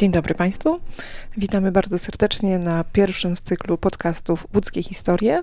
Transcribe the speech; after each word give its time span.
Dzień 0.00 0.10
dobry 0.10 0.34
Państwu. 0.34 0.80
Witamy 1.36 1.72
bardzo 1.72 1.98
serdecznie 1.98 2.58
na 2.58 2.84
pierwszym 2.84 3.36
z 3.36 3.42
cyklu 3.42 3.78
podcastów 3.78 4.46
Łódzkie 4.54 4.82
Historie. 4.82 5.42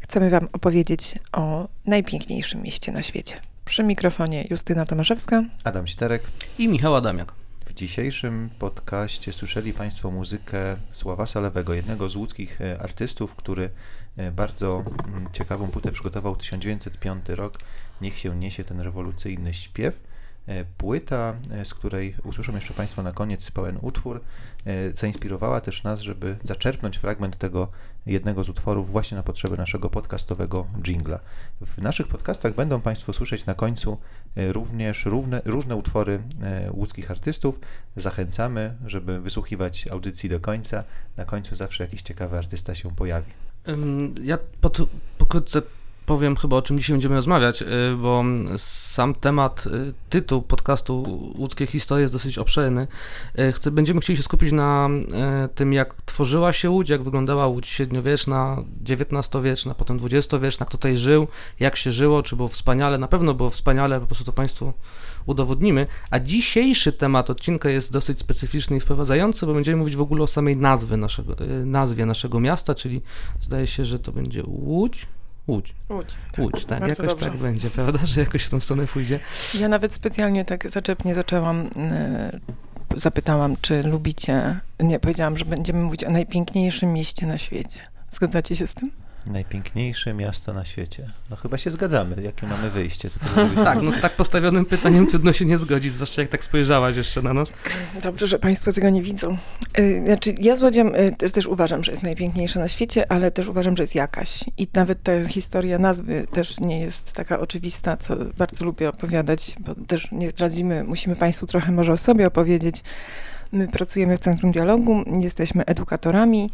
Chcemy 0.00 0.30
Wam 0.30 0.48
opowiedzieć 0.52 1.14
o 1.32 1.68
najpiękniejszym 1.86 2.62
mieście 2.62 2.92
na 2.92 3.02
świecie. 3.02 3.40
Przy 3.64 3.84
mikrofonie 3.84 4.46
Justyna 4.50 4.84
Tomaszewska, 4.84 5.44
Adam 5.64 5.86
Siterek 5.86 6.22
i 6.58 6.68
Michał 6.68 6.94
Adamiak. 6.94 7.32
W 7.66 7.74
dzisiejszym 7.74 8.50
podcaście 8.58 9.32
słyszeli 9.32 9.72
Państwo 9.72 10.10
muzykę 10.10 10.76
Sławasa 10.92 11.40
Lewego, 11.40 11.74
jednego 11.74 12.08
z 12.08 12.16
łódzkich 12.16 12.60
e, 12.60 12.78
artystów, 12.82 13.34
który 13.34 13.70
e, 14.16 14.30
bardzo 14.32 14.84
ciekawą 15.32 15.68
płytę 15.68 15.92
przygotował 15.92 16.36
1905 16.36 17.28
rok. 17.28 17.58
Niech 18.00 18.18
się 18.18 18.36
niesie 18.36 18.64
ten 18.64 18.80
rewolucyjny 18.80 19.54
śpiew. 19.54 20.05
E, 20.46 20.64
płyta, 20.64 21.34
e, 21.50 21.64
z 21.64 21.74
której 21.74 22.14
usłyszą 22.24 22.54
jeszcze 22.54 22.74
Państwo 22.74 23.02
na 23.02 23.12
koniec 23.12 23.50
pełen 23.50 23.78
utwór, 23.82 24.20
e, 24.66 24.92
zainspirowała 24.92 25.60
też 25.60 25.82
nas, 25.82 26.00
żeby 26.00 26.36
zaczerpnąć 26.44 26.96
fragment 26.96 27.38
tego 27.38 27.68
jednego 28.06 28.44
z 28.44 28.48
utworów 28.48 28.90
właśnie 28.90 29.16
na 29.16 29.22
potrzeby 29.22 29.56
naszego 29.56 29.90
podcastowego 29.90 30.66
jingla. 30.82 31.20
W 31.60 31.82
naszych 31.82 32.08
podcastach 32.08 32.54
będą 32.54 32.80
Państwo 32.80 33.12
słyszeć 33.12 33.46
na 33.46 33.54
końcu 33.54 33.98
również 34.36 35.06
równe, 35.06 35.42
różne 35.44 35.76
utwory 35.76 36.22
łódzkich 36.70 37.10
artystów. 37.10 37.60
Zachęcamy, 37.96 38.74
żeby 38.86 39.20
wysłuchiwać 39.20 39.88
audycji 39.88 40.28
do 40.28 40.40
końca. 40.40 40.84
Na 41.16 41.24
końcu 41.24 41.56
zawsze 41.56 41.84
jakiś 41.84 42.02
ciekawy 42.02 42.38
artysta 42.38 42.74
się 42.74 42.96
pojawi. 42.96 43.32
Ja 44.22 44.38
pokrótce 45.18 45.62
powiem 46.06 46.36
chyba 46.36 46.56
o 46.56 46.62
czym 46.62 46.78
dzisiaj 46.78 46.94
będziemy 46.94 47.14
rozmawiać, 47.14 47.62
y, 47.62 47.66
bo 47.96 48.24
sam 48.56 49.14
temat, 49.14 49.66
y, 49.66 49.94
tytuł 50.08 50.42
podcastu 50.42 51.20
Łódzkie 51.38 51.66
Historie 51.66 52.02
jest 52.02 52.14
dosyć 52.14 52.38
obszerny. 52.38 52.86
Y, 53.38 53.52
chcę, 53.52 53.70
będziemy 53.70 54.00
chcieli 54.00 54.16
się 54.16 54.22
skupić 54.22 54.52
na 54.52 54.88
tym, 55.54 55.72
jak 55.72 55.94
tworzyła 55.94 56.52
się 56.52 56.70
Łódź, 56.70 56.88
jak 56.88 57.02
wyglądała 57.02 57.46
Łódź 57.46 57.66
średniowieczna, 57.66 58.56
XIX-wieczna, 58.88 59.74
potem 59.74 59.98
XX-wieczna, 60.02 60.66
kto 60.66 60.78
tutaj 60.78 60.98
żył, 60.98 61.26
jak 61.60 61.76
się 61.76 61.92
żyło, 61.92 62.22
czy 62.22 62.36
było 62.36 62.48
wspaniale. 62.48 62.98
Na 62.98 63.08
pewno 63.08 63.34
było 63.34 63.50
wspaniale, 63.50 64.00
po 64.00 64.06
prostu 64.06 64.24
to 64.24 64.32
Państwu 64.32 64.72
udowodnimy. 65.26 65.86
A 66.10 66.20
dzisiejszy 66.20 66.92
temat 66.92 67.30
odcinka 67.30 67.70
jest 67.70 67.92
dosyć 67.92 68.18
specyficzny 68.18 68.76
i 68.76 68.80
wprowadzający, 68.80 69.46
bo 69.46 69.54
będziemy 69.54 69.76
mówić 69.76 69.96
w 69.96 70.00
ogóle 70.00 70.22
o 70.22 70.26
samej 70.26 70.56
nazwy 70.56 70.96
naszego, 70.96 71.36
nazwie 71.64 72.06
naszego 72.06 72.40
miasta, 72.40 72.74
czyli 72.74 73.02
zdaje 73.40 73.66
się, 73.66 73.84
że 73.84 73.98
to 73.98 74.12
będzie 74.12 74.42
Łódź. 74.46 75.06
Łódź. 75.48 75.74
Łódź. 75.90 76.14
Tak. 76.32 76.44
Łódź, 76.44 76.64
tak, 76.64 76.88
jakoś 76.88 77.08
dobrze. 77.08 77.30
tak 77.30 77.36
będzie, 77.36 77.70
prawda, 77.70 77.98
że 78.04 78.20
jakoś 78.20 78.44
w 78.44 78.50
tą 78.50 78.60
stronę 78.60 78.86
pójdzie. 78.86 79.20
Ja 79.60 79.68
nawet 79.68 79.92
specjalnie 79.92 80.44
tak 80.44 80.70
zaczepnie 80.70 81.14
zaczęłam, 81.14 81.62
yy, 82.92 83.00
zapytałam, 83.00 83.56
czy 83.60 83.82
lubicie, 83.82 84.60
nie, 84.80 85.00
powiedziałam, 85.00 85.38
że 85.38 85.44
będziemy 85.44 85.82
mówić 85.82 86.04
o 86.04 86.10
najpiękniejszym 86.10 86.92
mieście 86.92 87.26
na 87.26 87.38
świecie. 87.38 87.80
Zgadzacie 88.10 88.56
się 88.56 88.66
z 88.66 88.74
tym? 88.74 88.90
Najpiękniejsze 89.26 90.14
miasto 90.14 90.52
na 90.52 90.64
świecie. 90.64 91.06
No 91.30 91.36
chyba 91.36 91.58
się 91.58 91.70
zgadzamy, 91.70 92.22
jakie 92.22 92.46
mamy 92.46 92.70
wyjście. 92.70 93.10
tak, 93.64 93.82
no 93.82 93.92
z 93.92 94.00
tak 94.00 94.16
postawionym 94.22 94.64
pytaniem 94.64 95.06
trudno 95.06 95.32
się 95.32 95.44
nie 95.44 95.56
zgodzić, 95.56 95.92
zwłaszcza 95.92 96.22
jak 96.22 96.30
tak 96.30 96.44
spojrzałaś 96.44 96.96
jeszcze 96.96 97.22
na 97.22 97.34
nas. 97.34 97.52
Dobrze, 98.02 98.26
że 98.26 98.38
Państwo 98.38 98.72
tego 98.72 98.90
nie 98.90 99.02
widzą. 99.02 99.36
Y, 99.78 100.02
znaczy, 100.06 100.34
ja 100.38 100.56
z 100.56 100.62
Łodziem 100.62 100.94
y, 100.94 101.16
też, 101.18 101.32
też 101.32 101.46
uważam, 101.46 101.84
że 101.84 101.92
jest 101.92 102.02
najpiękniejsza 102.02 102.60
na 102.60 102.68
świecie, 102.68 103.12
ale 103.12 103.30
też 103.30 103.48
uważam, 103.48 103.76
że 103.76 103.82
jest 103.82 103.94
jakaś. 103.94 104.44
I 104.58 104.68
nawet 104.74 105.02
ta 105.02 105.28
historia 105.28 105.78
nazwy 105.78 106.26
też 106.32 106.60
nie 106.60 106.80
jest 106.80 107.12
taka 107.12 107.40
oczywista, 107.40 107.96
co 107.96 108.16
bardzo 108.38 108.64
lubię 108.64 108.88
opowiadać, 108.88 109.56
bo 109.60 109.74
też 109.74 110.12
nie 110.12 110.30
zdradzimy, 110.30 110.84
musimy 110.84 111.16
Państwu 111.16 111.46
trochę 111.46 111.72
może 111.72 111.92
o 111.92 111.96
sobie 111.96 112.26
opowiedzieć. 112.26 112.82
My 113.52 113.68
pracujemy 113.68 114.16
w 114.16 114.20
Centrum 114.20 114.52
Dialogu, 114.52 115.04
jesteśmy 115.20 115.64
edukatorami 115.64 116.50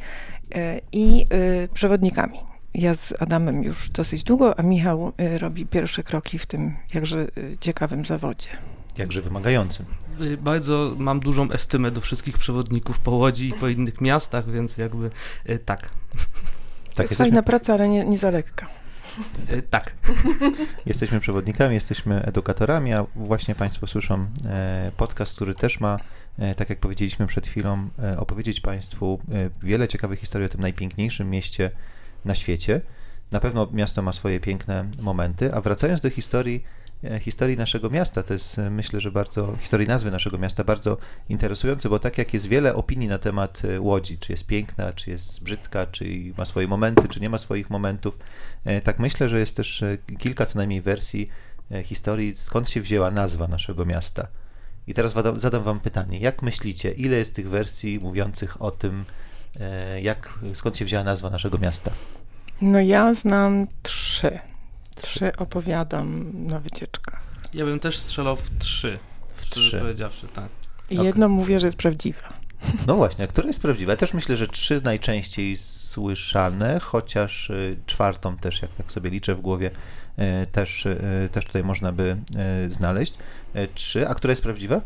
y, 0.57 0.81
i 0.93 1.27
przewodnikami 1.75 2.52
ja 2.75 2.95
z 2.95 3.15
Adamem 3.19 3.65
już 3.65 3.89
dosyć 3.89 4.23
długo, 4.23 4.59
a 4.59 4.63
Michał 4.63 5.13
y, 5.21 5.39
robi 5.39 5.67
pierwsze 5.67 6.03
kroki 6.03 6.39
w 6.39 6.47
tym 6.47 6.77
jakże 6.95 7.19
y, 7.39 7.57
ciekawym 7.61 8.05
zawodzie. 8.05 8.49
Jakże 8.99 9.23
wymagającym. 9.23 9.87
Y, 10.21 10.37
bardzo 10.37 10.95
mam 10.99 11.21
dużą 11.21 11.51
estymę 11.51 11.91
do 11.91 12.01
wszystkich 12.01 12.39
przewodników 12.39 12.99
po 12.99 13.11
Łodzi 13.11 13.49
i 13.49 13.53
po 13.53 13.69
innych 13.69 14.01
miastach, 14.01 14.51
więc 14.51 14.79
jakby 14.79 15.11
tak. 15.65 15.89
To 15.89 16.97
tak, 16.97 17.11
jest 17.11 17.19
fajna 17.19 17.43
praca, 17.43 17.75
ale 17.75 17.89
nie, 17.89 18.05
nie 18.05 18.19
za 18.19 18.31
lekka. 18.31 18.69
Tak. 19.71 19.95
Jesteśmy 20.87 21.21
przewodnikami, 21.21 21.75
jesteśmy 21.75 22.23
edukatorami, 22.23 22.93
a 22.93 23.07
właśnie 23.17 23.55
Państwo 23.55 23.87
słyszą 23.87 24.27
e, 24.47 24.93
podcast, 24.97 25.37
który 25.37 25.55
też 25.55 25.81
ma, 25.81 25.99
e, 26.39 26.55
tak 26.55 26.71
jak 26.71 26.79
powiedzieliśmy 26.79 27.27
przed 27.27 27.47
chwilą, 27.47 27.89
e, 28.03 28.19
opowiedzieć 28.19 28.61
Państwu 28.61 29.19
wiele 29.63 29.89
ciekawych 29.89 30.21
historii 30.21 30.47
o 30.47 30.49
tym 30.49 30.61
najpiękniejszym 30.61 31.31
mieście 31.31 31.71
na 32.25 32.35
świecie. 32.35 32.81
Na 33.31 33.41
pewno 33.41 33.69
miasto 33.73 34.03
ma 34.03 34.13
swoje 34.13 34.41
piękne 34.41 34.85
momenty, 35.01 35.55
a 35.55 35.61
wracając 35.61 36.01
do 36.01 36.11
historii, 36.11 36.65
e, 37.05 37.21
historii 37.21 37.57
naszego 37.57 37.91
miasta, 37.91 38.23
to 38.23 38.33
jest 38.33 38.59
e, 38.59 38.71
myślę, 38.71 39.01
że 39.01 39.11
bardzo, 39.11 39.57
historii 39.61 39.89
nazwy 39.89 40.11
naszego 40.11 40.39
miasta 40.39 40.65
bardzo 40.65 40.99
interesujące, 41.29 41.89
bo 41.89 41.99
tak 41.99 42.19
jak 42.19 42.35
jest 42.35 42.47
wiele 42.47 42.75
opinii 42.75 43.09
na 43.09 43.19
temat 43.19 43.63
e, 43.65 43.81
Łodzi, 43.81 44.19
czy 44.19 44.33
jest 44.33 44.47
piękna, 44.47 44.93
czy 44.93 45.11
jest 45.11 45.43
brzydka, 45.43 45.87
czy 45.87 46.05
ma 46.39 46.45
swoje 46.45 46.69
momenty, 46.69 47.09
czy 47.09 47.21
nie 47.21 47.31
ma 47.31 47.39
swoich 47.39 47.71
momentów, 47.71 48.19
tak 48.85 48.99
myślę, 48.99 49.29
że 49.29 49.39
jest 49.39 49.57
też 49.57 49.85
kilka 50.19 50.47
co 50.47 50.59
najmniej 50.59 50.81
wersji 50.81 51.29
historii, 51.85 52.35
skąd 52.35 52.69
się 52.69 52.81
wzięła 52.81 53.11
nazwa 53.11 53.49
naszego 53.49 53.85
miasta. 53.85 54.29
I 54.87 54.95
teraz 54.95 55.15
zadam 55.37 55.63
wam 55.63 55.81
pytanie, 55.81 56.19
jak 56.19 56.43
myślicie, 56.43 56.93
ile 56.93 57.17
jest 57.17 57.35
tych 57.35 57.49
wersji 57.49 57.99
mówiących 57.99 58.63
o 58.63 58.71
tym, 58.71 59.05
jak, 60.03 60.39
skąd 60.55 60.77
się 60.77 60.85
wzięła 60.85 61.05
nazwa 61.05 61.31
naszego 61.31 61.59
miasta? 61.59 61.91
No 62.61 62.81
ja 62.81 63.15
znam 63.15 63.67
trzy. 63.83 64.39
Trzy 65.01 65.37
opowiadam 65.37 66.31
na 66.47 66.59
wycieczkach. 66.59 67.23
Ja 67.55 67.65
bym 67.65 67.81
też 67.81 67.99
strzelał 67.99 68.37
w 68.37 68.59
trzy, 68.59 68.99
w 69.37 69.51
trzy. 69.51 69.79
powiedziawszy, 69.79 70.29
tak. 70.29 70.49
I 70.91 70.95
okay. 70.95 71.07
jedno 71.07 71.29
mówię, 71.29 71.61
że 71.61 71.67
jest 71.67 71.79
prawdziwa. 71.79 72.33
No 72.87 72.97
właśnie, 72.97 73.25
a 73.25 73.29
która 73.29 73.47
jest 73.47 73.63
prawdziwa? 73.63 73.93
Ja 73.93 73.97
też 73.97 74.15
myślę, 74.15 74.37
że 74.37 74.47
trzy 74.47 74.81
najczęściej 74.85 75.57
słyszane, 75.57 76.81
chociaż 76.81 77.51
y, 77.51 77.77
czwartą 77.87 78.37
też, 78.37 78.63
jak 78.63 78.75
tak 78.75 78.93
sobie 78.93 79.11
liczę 79.11 79.35
w 79.35 79.41
głowie, 79.41 79.71
y, 80.19 80.47
też, 80.47 80.87
y, 80.87 81.29
też 81.33 81.45
tutaj 81.45 81.65
można 81.65 81.93
by 81.93 82.17
znaleźć. 82.69 83.15
Trzy, 83.75 84.09
a 84.09 84.15
która 84.15 84.33
jest 84.33 84.43
prawdziwa? 84.43 84.81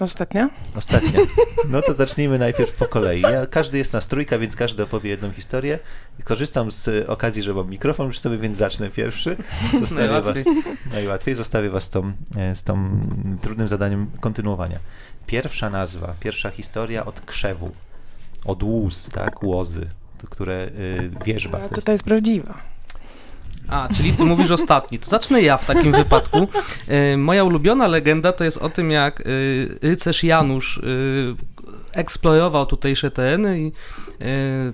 Ostatnia? 0.00 0.50
Ostatnia. 0.74 1.20
No 1.68 1.82
to 1.82 1.94
zacznijmy 1.94 2.38
najpierw 2.38 2.72
po 2.72 2.86
kolei. 2.86 3.20
Ja, 3.20 3.46
każdy 3.46 3.78
jest 3.78 3.92
na 3.92 4.00
strójka, 4.00 4.38
więc 4.38 4.56
każdy 4.56 4.82
opowie 4.82 5.10
jedną 5.10 5.32
historię. 5.32 5.78
Korzystam 6.24 6.70
z 6.70 7.08
okazji, 7.08 7.42
że 7.42 7.54
mam 7.54 7.70
mikrofon 7.70 8.10
przy 8.10 8.20
sobie, 8.20 8.38
więc 8.38 8.56
zacznę 8.56 8.90
pierwszy. 8.90 9.36
Zostawię 9.80 10.08
najłatwiej. 10.08 10.44
Was, 10.44 10.64
najłatwiej. 10.92 11.34
Zostawię 11.34 11.70
was 11.70 11.84
z 11.84 11.90
tą, 11.90 12.12
e, 12.36 12.56
z 12.56 12.62
tą 12.62 13.00
trudnym 13.42 13.68
zadaniem 13.68 14.10
kontynuowania. 14.20 14.78
Pierwsza 15.26 15.70
nazwa, 15.70 16.14
pierwsza 16.20 16.50
historia 16.50 17.06
od 17.06 17.20
krzewu, 17.20 17.70
od 18.44 18.62
łóz, 18.62 19.08
tak, 19.12 19.42
łozy, 19.42 19.86
które 20.30 20.66
y, 20.66 21.10
wierzba. 21.24 21.60
A 21.64 21.68
to, 21.68 21.82
to 21.82 21.92
jest 21.92 22.04
prawdziwa. 22.04 22.69
A, 23.70 23.88
czyli 23.96 24.12
ty 24.12 24.24
mówisz 24.24 24.50
ostatni. 24.50 24.98
To 24.98 25.10
zacznę 25.10 25.42
ja 25.42 25.56
w 25.56 25.64
takim 25.64 25.92
wypadku. 25.92 26.48
E, 26.88 27.16
moja 27.16 27.44
ulubiona 27.44 27.86
legenda 27.86 28.32
to 28.32 28.44
jest 28.44 28.58
o 28.58 28.68
tym, 28.68 28.90
jak 28.90 29.20
e, 29.20 29.24
rycerz 29.82 30.24
Janusz 30.24 30.78
e, 30.78 30.82
eksplorował 31.92 32.66
tutejsze 32.66 33.10
tereny 33.10 33.60
i 33.60 33.72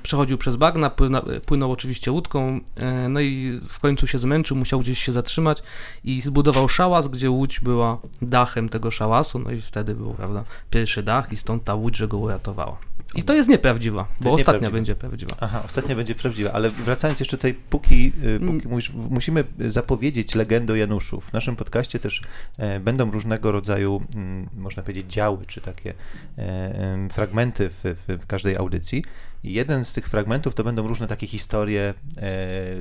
przechodził 0.03 0.39
przez 0.39 0.57
bagna, 0.57 0.91
płynął, 0.91 1.23
płynął 1.47 1.73
oczywiście 1.73 2.13
łódką, 2.13 2.61
no 3.09 3.21
i 3.21 3.61
w 3.69 3.81
końcu 3.81 4.07
się 4.07 4.19
zmęczył, 4.19 4.57
musiał 4.57 4.81
gdzieś 4.81 4.99
się 4.99 5.13
zatrzymać 5.13 5.63
i 6.05 6.21
zbudował 6.21 6.69
szałas, 6.69 7.09
gdzie 7.09 7.31
łódź 7.31 7.61
była 7.61 7.99
dachem 8.23 8.69
tego 8.69 8.91
szałasu, 8.91 9.39
no 9.39 9.51
i 9.51 9.61
wtedy 9.61 9.95
był, 9.95 10.15
prawda, 10.15 10.45
pierwszy 10.71 11.03
dach 11.03 11.33
i 11.33 11.37
stąd 11.37 11.65
ta 11.65 11.75
łódź, 11.75 11.97
że 11.97 12.09
go 12.09 12.19
uratowała. 12.19 12.79
I 13.15 13.23
to 13.23 13.35
jest 13.35 13.49
nieprawdziwa, 13.49 14.09
bo 14.21 14.31
jest 14.31 14.49
ostatnia 14.49 14.71
będzie 14.71 14.95
prawdziwa. 14.95 15.37
Aha, 15.41 15.63
ostatnia 15.67 15.95
będzie 15.95 16.15
prawdziwa, 16.15 16.53
ale 16.53 16.71
wracając 16.71 17.21
jeszcze 17.21 17.37
tutaj, 17.37 17.55
póki, 17.71 18.07
y, 18.07 18.41
póki 18.41 18.53
mm. 18.53 18.69
mówisz, 18.69 18.93
musimy 19.11 19.45
zapowiedzieć 19.67 20.35
legendę 20.35 20.73
o 20.73 20.77
Januszu. 20.77 21.21
W 21.21 21.33
naszym 21.33 21.57
podcaście 21.57 21.99
też 21.99 22.23
e, 22.59 22.81
będą 22.81 23.11
różnego 23.11 23.53
rodzaju, 23.53 24.03
mm, 24.15 24.49
można 24.57 24.83
powiedzieć, 24.83 25.13
działy, 25.13 25.47
czy 25.47 25.61
takie 25.61 25.95
e, 26.39 27.09
fragmenty 27.13 27.71
w, 27.71 27.97
w 28.09 28.27
każdej 28.27 28.57
audycji. 28.57 29.05
Jeden 29.47 29.85
z 29.85 29.93
tych 29.93 30.09
fragmentów 30.09 30.55
to 30.55 30.65
będą 30.65 30.89
różne 30.89 31.07
takie 31.07 31.27
historie 31.27 31.95
e, 32.17 32.33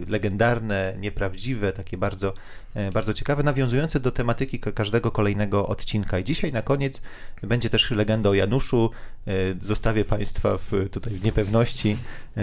legendarne, 0.08 0.96
nieprawdziwe, 1.00 1.74
takie 1.74 1.98
bardzo, 1.98 2.34
e, 2.76 2.92
bardzo 2.92 3.14
ciekawe, 3.14 3.44
nawiązujące 3.44 4.00
do 4.00 4.12
tematyki 4.12 4.60
każdego 4.60 5.12
kolejnego 5.12 5.68
odcinka. 5.68 6.20
I 6.20 6.24
dzisiaj 6.24 6.54
na 6.54 6.62
koniec 6.62 7.02
będzie 7.44 7.70
też 7.70 7.92
legenda 7.92 8.30
o 8.30 8.34
Januszu. 8.34 8.90
E, 9.28 9.32
zostawię 9.62 10.06
Państwa 10.06 10.58
w, 10.58 10.90
tutaj 10.92 11.14
w 11.14 11.24
niepewności, 11.24 11.98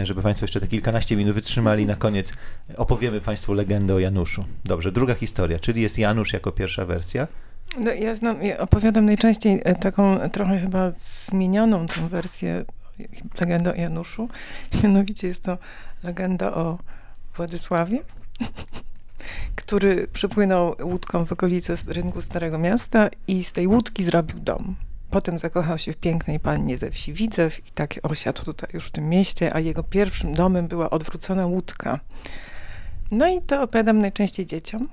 żeby 0.05 0.23
Państwo 0.23 0.45
jeszcze 0.45 0.61
te 0.61 0.67
kilkanaście 0.67 1.17
minut 1.17 1.35
wytrzymali. 1.35 1.87
Na 1.87 1.97
koniec 1.97 2.33
opowiemy 2.77 3.21
Państwu 3.21 3.55
legendę 3.55 3.95
o 3.95 3.99
Januszu. 3.99 4.45
Dobrze, 4.65 4.93
druga 4.93 5.15
historia, 5.15 5.59
czyli 5.59 5.83
jest 5.83 5.99
Janusz 5.99 6.33
jako 6.33 6.53
pierwsza 6.53 6.85
wersja. 6.85 7.29
No, 7.79 7.93
ja 7.93 8.15
znam, 8.15 8.43
ja 8.43 8.59
opowiadam 8.59 9.05
najczęściej 9.05 9.63
taką 9.81 10.31
trochę 10.31 10.59
chyba 10.59 10.93
zmienioną 11.27 11.87
tą 11.87 12.09
wersję 12.09 12.65
legendy 13.41 13.71
o 13.71 13.75
Januszu. 13.75 14.29
Mianowicie 14.83 15.29
jest 15.29 15.43
to 15.43 15.59
legenda 16.03 16.55
o 16.55 16.79
Władysławie, 17.37 17.99
który 19.55 20.06
przypłynął 20.12 20.77
łódką 20.83 21.27
w 21.27 21.33
okolice 21.33 21.77
rynku 21.87 22.21
Starego 22.21 22.59
Miasta 22.59 23.09
i 23.29 23.44
z 23.44 23.53
tej 23.53 23.67
łódki 23.67 24.05
zrobił 24.05 24.39
dom. 24.39 24.75
Potem 25.11 25.39
zakochał 25.39 25.79
się 25.79 25.93
w 25.93 25.97
pięknej 25.97 26.41
pannie 26.41 26.79
ze 26.79 26.91
wsi 26.91 27.12
Widzew 27.12 27.59
i 27.59 27.71
tak 27.71 27.94
osiadł 28.03 28.44
tutaj 28.44 28.71
już 28.73 28.87
w 28.87 28.91
tym 28.91 29.09
mieście, 29.09 29.55
a 29.55 29.61
jego 29.61 29.83
pierwszym 29.83 30.35
domem 30.35 30.69
była 30.69 30.91
odwrócona 30.91 31.47
łódka. 31.47 32.00
No 33.11 33.29
i 33.29 33.43
to 33.43 33.62
opowiadam 33.62 33.99
najczęściej 33.99 34.47
dzieciom 34.47 34.89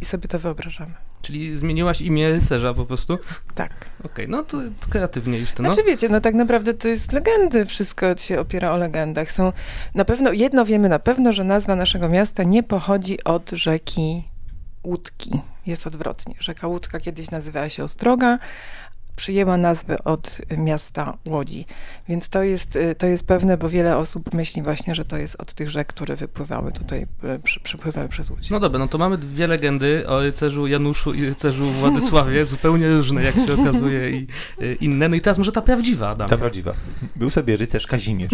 i 0.00 0.04
sobie 0.04 0.28
to 0.28 0.38
wyobrażamy. 0.38 0.94
Czyli 1.24 1.56
zmieniłaś 1.56 2.00
imię 2.00 2.32
rycerza 2.32 2.74
po 2.74 2.86
prostu? 2.86 3.18
Tak. 3.54 3.70
Okej, 4.00 4.10
okay, 4.12 4.28
no 4.28 4.42
to, 4.42 4.58
to 4.80 4.88
kreatywnie 4.90 5.38
już 5.38 5.52
to, 5.52 5.62
no. 5.62 5.74
Znaczy 5.74 5.88
wiecie, 5.88 6.08
no 6.08 6.20
tak 6.20 6.34
naprawdę 6.34 6.74
to 6.74 6.88
jest 6.88 7.12
legendy, 7.12 7.66
wszystko 7.66 8.16
się 8.16 8.40
opiera 8.40 8.72
o 8.72 8.76
legendach. 8.76 9.32
Są, 9.32 9.52
na 9.94 10.04
pewno, 10.04 10.32
jedno 10.32 10.64
wiemy 10.64 10.88
na 10.88 10.98
pewno, 10.98 11.32
że 11.32 11.44
nazwa 11.44 11.76
naszego 11.76 12.08
miasta 12.08 12.42
nie 12.42 12.62
pochodzi 12.62 13.24
od 13.24 13.50
rzeki 13.50 14.24
Łódki. 14.84 15.30
Jest 15.66 15.86
odwrotnie. 15.86 16.34
Rzeka 16.40 16.66
Łódka 16.66 17.00
kiedyś 17.00 17.30
nazywała 17.30 17.68
się 17.68 17.84
Ostroga, 17.84 18.38
przyjęła 19.16 19.56
nazwę 19.56 20.04
od 20.04 20.40
miasta 20.58 21.16
Łodzi. 21.26 21.66
Więc 22.08 22.28
to 22.28 22.42
jest, 22.42 22.76
y, 22.76 22.94
to 22.94 23.06
jest 23.06 23.26
pewne, 23.26 23.56
bo 23.56 23.68
wiele 23.68 23.96
osób 23.96 24.34
myśli 24.34 24.62
właśnie, 24.62 24.94
że 24.94 25.04
to 25.04 25.16
jest 25.16 25.36
od 25.40 25.54
tych 25.54 25.70
rzek, 25.70 25.88
które 25.88 26.16
wypływały 26.16 26.72
tutaj, 26.72 27.02
y, 27.02 27.38
przy, 27.44 27.60
przypływały 27.60 28.08
przez 28.08 28.30
Łódź. 28.30 28.50
No 28.50 28.60
dobra, 28.60 28.78
no 28.78 28.88
to 28.88 28.98
mamy 28.98 29.18
dwie 29.18 29.46
legendy 29.46 30.08
o 30.08 30.20
rycerzu 30.20 30.66
Januszu 30.66 31.14
i 31.14 31.24
rycerzu 31.24 31.70
Władysławie, 31.70 32.44
zupełnie 32.54 32.88
różne, 32.88 33.22
jak 33.22 33.34
się 33.34 33.60
okazuje, 33.60 34.10
i 34.10 34.26
y, 34.62 34.74
inne. 34.80 35.08
No 35.08 35.16
i 35.16 35.20
teraz 35.20 35.38
może 35.38 35.52
ta 35.52 35.62
prawdziwa, 35.62 36.08
Adam. 36.08 36.28
Ta 36.28 36.38
prawdziwa. 36.38 36.72
Był 37.16 37.30
sobie 37.30 37.56
rycerz 37.56 37.86
Kazimierz, 37.86 38.30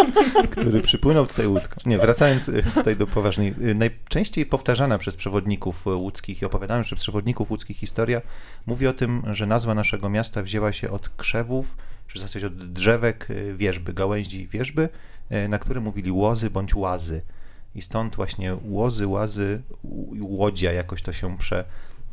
który 0.52 0.80
przypłynął 0.80 1.26
tutaj 1.26 1.46
łódką. 1.46 1.80
Nie, 1.86 1.98
wracając 1.98 2.50
tutaj 2.74 2.96
do 2.96 3.06
poważnej, 3.06 3.54
najczęściej 3.74 4.46
powtarzana 4.46 4.98
przez 4.98 5.16
przewodników 5.16 5.86
łódzkich 5.86 6.42
i 6.42 6.44
opowiadana 6.44 6.82
przez 6.82 7.00
przewodników 7.00 7.50
łódzkich 7.50 7.76
historia 7.76 8.20
mówi 8.66 8.86
o 8.86 8.92
tym, 8.92 9.22
że 9.30 9.46
nazwa 9.46 9.74
naszego 9.74 10.08
miasta 10.14 10.42
wzięła 10.42 10.72
się 10.72 10.90
od 10.90 11.08
krzewów, 11.08 11.76
czy 12.08 12.18
w 12.18 12.22
zasadzie 12.22 12.46
od 12.46 12.72
drzewek 12.72 13.30
y, 13.30 13.54
wierzby, 13.56 13.92
gałęzi 13.92 14.48
wierzby, 14.48 14.88
y, 15.32 15.48
na 15.48 15.58
które 15.58 15.80
mówili 15.80 16.10
łozy 16.12 16.50
bądź 16.50 16.74
łazy. 16.74 17.22
I 17.74 17.82
stąd 17.82 18.16
właśnie 18.16 18.56
łozy, 18.64 19.06
łazy, 19.06 19.62
łodzia 20.20 20.72
jakoś 20.72 21.02
to 21.02 21.12
się 21.12 21.38
prze, 21.38 21.64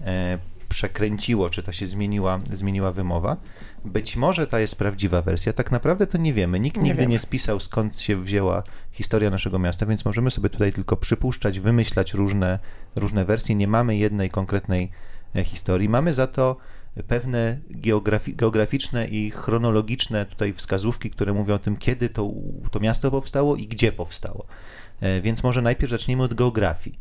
e, 0.02 0.38
przekręciło, 0.70 1.50
czy 1.50 1.64
to 1.64 1.72
się 1.72 1.88
zmieniła, 1.88 2.40
zmieniła 2.54 2.92
wymowa. 2.92 3.38
Być 3.86 4.16
może 4.16 4.48
ta 4.48 4.60
jest 4.60 4.76
prawdziwa 4.76 5.22
wersja, 5.22 5.54
tak 5.54 5.72
naprawdę 5.72 6.08
to 6.08 6.18
nie 6.18 6.34
wiemy. 6.34 6.60
Nikt 6.60 6.78
nie 6.78 6.84
nigdy 6.84 7.02
wiemy. 7.02 7.12
nie 7.12 7.20
spisał 7.20 7.60
skąd 7.60 8.00
się 8.00 8.24
wzięła 8.24 8.64
historia 8.92 9.30
naszego 9.30 9.60
miasta, 9.60 9.86
więc 9.86 10.06
możemy 10.06 10.32
sobie 10.32 10.50
tutaj 10.50 10.74
tylko 10.74 10.98
przypuszczać, 10.98 11.60
wymyślać 11.60 12.14
różne, 12.14 12.60
różne 12.96 13.26
wersje. 13.26 13.56
Nie 13.56 13.68
mamy 13.68 13.98
jednej 13.98 14.30
konkretnej 14.30 14.92
e, 15.36 15.44
historii. 15.44 15.90
Mamy 15.90 16.14
za 16.14 16.28
to 16.28 16.58
pewne 17.08 17.60
geografi 17.70 18.36
geograficzne 18.36 19.08
i 19.08 19.32
chronologiczne 19.32 20.26
tutaj 20.26 20.54
wskazówki, 20.54 21.10
które 21.10 21.34
mówią 21.34 21.54
o 21.54 21.60
tym, 21.60 21.78
kiedy 21.78 22.10
to, 22.10 22.32
to 22.72 22.80
miasto 22.80 23.12
powstało 23.12 23.56
i 23.56 23.68
gdzie 23.68 23.92
powstało. 23.92 24.46
E, 25.02 25.22
więc 25.22 25.44
może 25.44 25.62
najpierw 25.62 25.92
zacznijmy 25.92 26.24
od 26.24 26.34
geografii. 26.34 27.00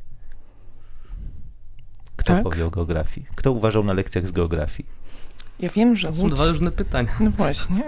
Kto 2.16 2.32
tak? 2.32 2.42
powie 2.42 2.66
o 2.66 2.70
geografii? 2.70 3.26
Kto 3.34 3.52
uważał 3.52 3.84
na 3.84 3.92
lekcjach 3.92 4.26
z 4.26 4.32
geografii? 4.32 4.88
Ja 5.62 5.68
wiem, 5.68 5.96
że. 5.96 6.08
To 6.08 6.14
są 6.14 6.22
Łódź... 6.22 6.34
dwa 6.34 6.46
różne 6.46 6.70
pytania. 6.70 7.10
No 7.20 7.30
właśnie. 7.30 7.84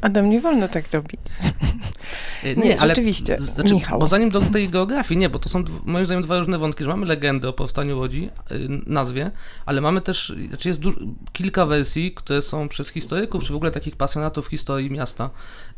Adam, 0.00 0.30
nie 0.30 0.40
wolno 0.40 0.68
tak 0.68 0.92
robić. 0.92 1.20
Nie, 2.44 2.54
nie 2.54 2.80
ale 2.80 2.90
rzeczywiście. 2.90 3.38
Znaczy, 3.40 3.74
Michał. 3.74 3.98
Bo 3.98 4.06
zanim 4.06 4.30
do 4.30 4.40
tej 4.40 4.68
geografii, 4.68 5.20
nie, 5.20 5.30
bo 5.30 5.38
to 5.38 5.48
są 5.48 5.64
moim 5.84 6.06
zdaniem 6.06 6.22
dwa 6.22 6.38
różne 6.38 6.58
wątki, 6.58 6.84
że 6.84 6.90
mamy 6.90 7.06
legendę 7.06 7.48
o 7.48 7.52
powstaniu 7.52 7.98
Łodzi, 7.98 8.30
y, 8.52 8.68
nazwie, 8.86 9.30
ale 9.66 9.80
mamy 9.80 10.00
też, 10.00 10.34
znaczy 10.48 10.68
jest 10.68 10.80
kilka 11.32 11.66
wersji, 11.66 12.12
które 12.12 12.42
są 12.42 12.68
przez 12.68 12.88
historyków, 12.88 13.44
czy 13.44 13.52
w 13.52 13.56
ogóle 13.56 13.70
takich 13.70 13.96
pasjonatów 13.96 14.46
historii 14.46 14.90
miasta 14.90 15.30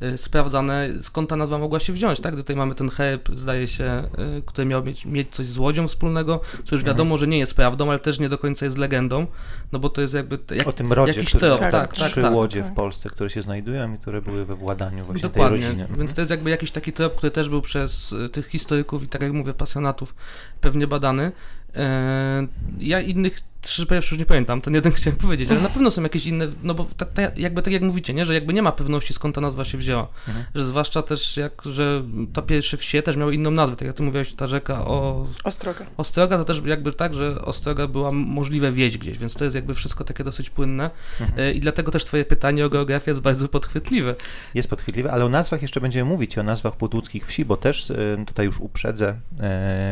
y, 0.02 0.18
sprawdzane, 0.18 0.88
skąd 1.00 1.30
ta 1.30 1.36
nazwa 1.36 1.58
mogła 1.58 1.80
się 1.80 1.92
wziąć, 1.92 2.20
tak? 2.20 2.36
Tutaj 2.36 2.56
mamy 2.56 2.74
ten 2.74 2.88
herb, 2.88 3.28
zdaje 3.34 3.68
się, 3.68 4.02
y, 4.38 4.42
który 4.42 4.66
miał 4.66 4.84
mieć, 4.84 5.06
mieć 5.06 5.28
coś 5.30 5.46
z 5.46 5.58
Łodzią 5.58 5.88
wspólnego, 5.88 6.40
co 6.50 6.74
już 6.74 6.80
mhm. 6.80 6.84
wiadomo, 6.84 7.18
że 7.18 7.26
nie 7.26 7.38
jest 7.38 7.54
prawdą, 7.54 7.88
ale 7.90 7.98
też 7.98 8.18
nie 8.18 8.28
do 8.28 8.38
końca 8.38 8.64
jest 8.64 8.78
legendą, 8.78 9.26
no 9.72 9.78
bo 9.78 9.88
to 9.88 10.00
jest 10.00 10.14
jakby 10.14 10.38
jak, 10.50 10.68
o 10.68 10.72
tym 10.72 10.92
rodzie, 10.92 11.12
jakiś 11.12 11.32
trop, 11.38 11.60
tak, 11.60 11.72
tak, 11.72 11.96
tak, 11.96 12.10
trzy 12.10 12.22
tak, 12.22 12.34
łodzie 12.34 12.62
w 12.62 12.72
Polsce, 12.72 13.10
które 13.10 13.30
się 13.30 13.42
znajdują 13.42 13.94
i 13.94 13.98
które 13.98 14.22
były 14.22 14.44
we 14.44 14.54
władaniu 14.54 15.04
właśnie 15.04 15.22
Dokładnie. 15.22 15.58
tej 15.58 15.68
rodziny. 15.68 15.88
Więc 15.98 16.14
to 16.14 16.20
jest 16.20 16.30
jakby 16.30 16.50
jakiś 16.50 16.70
taki 16.70 16.92
trop, 16.92 17.14
który 17.14 17.30
też 17.30 17.48
był 17.48 17.62
przez 17.62 18.12
y, 18.12 18.28
tych 18.28 18.46
historyków 18.46 19.02
i 19.02 19.08
tak 19.08 19.22
jak 19.22 19.32
mówię, 19.32 19.54
pasjonatów 19.54 20.14
pewnie 20.60 20.86
badany. 20.86 21.32
E, 21.76 22.46
ja 22.78 23.00
innych 23.00 23.40
trzy 23.60 23.86
pierwszych 23.86 24.12
już 24.12 24.18
nie 24.18 24.26
pamiętam, 24.26 24.60
ten 24.60 24.74
jeden 24.74 24.92
chciałem 24.96 25.18
powiedzieć, 25.18 25.50
ale 25.50 25.60
na 25.60 25.68
pewno 25.68 25.90
są 25.90 26.02
jakieś 26.02 26.26
inne, 26.26 26.46
no 26.62 26.74
bo 26.74 26.86
ta, 26.96 27.06
ta, 27.06 27.22
jakby 27.36 27.62
tak 27.62 27.72
jak 27.72 27.82
mówicie, 27.82 28.14
nie, 28.14 28.24
że 28.24 28.34
jakby 28.34 28.52
nie 28.52 28.62
ma 28.62 28.72
pewności 28.72 29.14
skąd 29.14 29.34
ta 29.34 29.40
nazwa 29.40 29.64
się 29.64 29.78
wzięła, 29.78 30.08
mhm. 30.28 30.46
że 30.54 30.66
zwłaszcza 30.66 31.02
też 31.02 31.36
jak, 31.36 31.62
że 31.64 32.02
ta 32.32 32.42
pierwsze 32.42 32.76
wsie 32.76 33.02
też 33.02 33.16
miały 33.16 33.34
inną 33.34 33.50
nazwę, 33.50 33.76
tak 33.76 33.86
jak 33.86 33.96
ty 33.96 34.02
mówiłeś, 34.02 34.32
ta 34.32 34.46
rzeka 34.46 34.84
o... 34.86 35.26
Ostroga. 35.44 35.84
Ostroga 35.96 36.38
to 36.38 36.44
też 36.44 36.62
jakby 36.64 36.92
tak, 36.92 37.14
że 37.14 37.42
Ostroga 37.42 37.86
była 37.86 38.10
możliwe 38.10 38.72
wieść 38.72 38.98
gdzieś, 38.98 39.18
więc 39.18 39.34
to 39.34 39.44
jest 39.44 39.56
jakby 39.56 39.74
wszystko 39.74 40.04
takie 40.04 40.24
dosyć 40.24 40.50
płynne 40.50 40.90
mhm. 41.20 41.40
E, 41.40 41.52
i 41.52 41.60
dlatego 41.60 41.92
też 41.92 42.04
twoje 42.04 42.24
pytanie 42.24 42.66
o 42.66 42.68
geografię 42.68 43.10
jest 43.10 43.20
bardzo 43.20 43.48
podchwytliwe. 43.48 44.14
Jest 44.54 44.70
podchwytliwe, 44.70 45.12
ale 45.12 45.24
o 45.24 45.28
nazwach 45.28 45.62
jeszcze 45.62 45.80
będziemy 45.80 46.10
mówić, 46.10 46.38
o 46.38 46.42
nazwach 46.42 46.76
podłódzkich 46.76 47.26
wsi, 47.26 47.44
bo 47.44 47.56
też 47.56 47.90
e, 47.90 48.24
tutaj 48.26 48.46
już 48.46 48.60
uprzedzę 48.60 49.16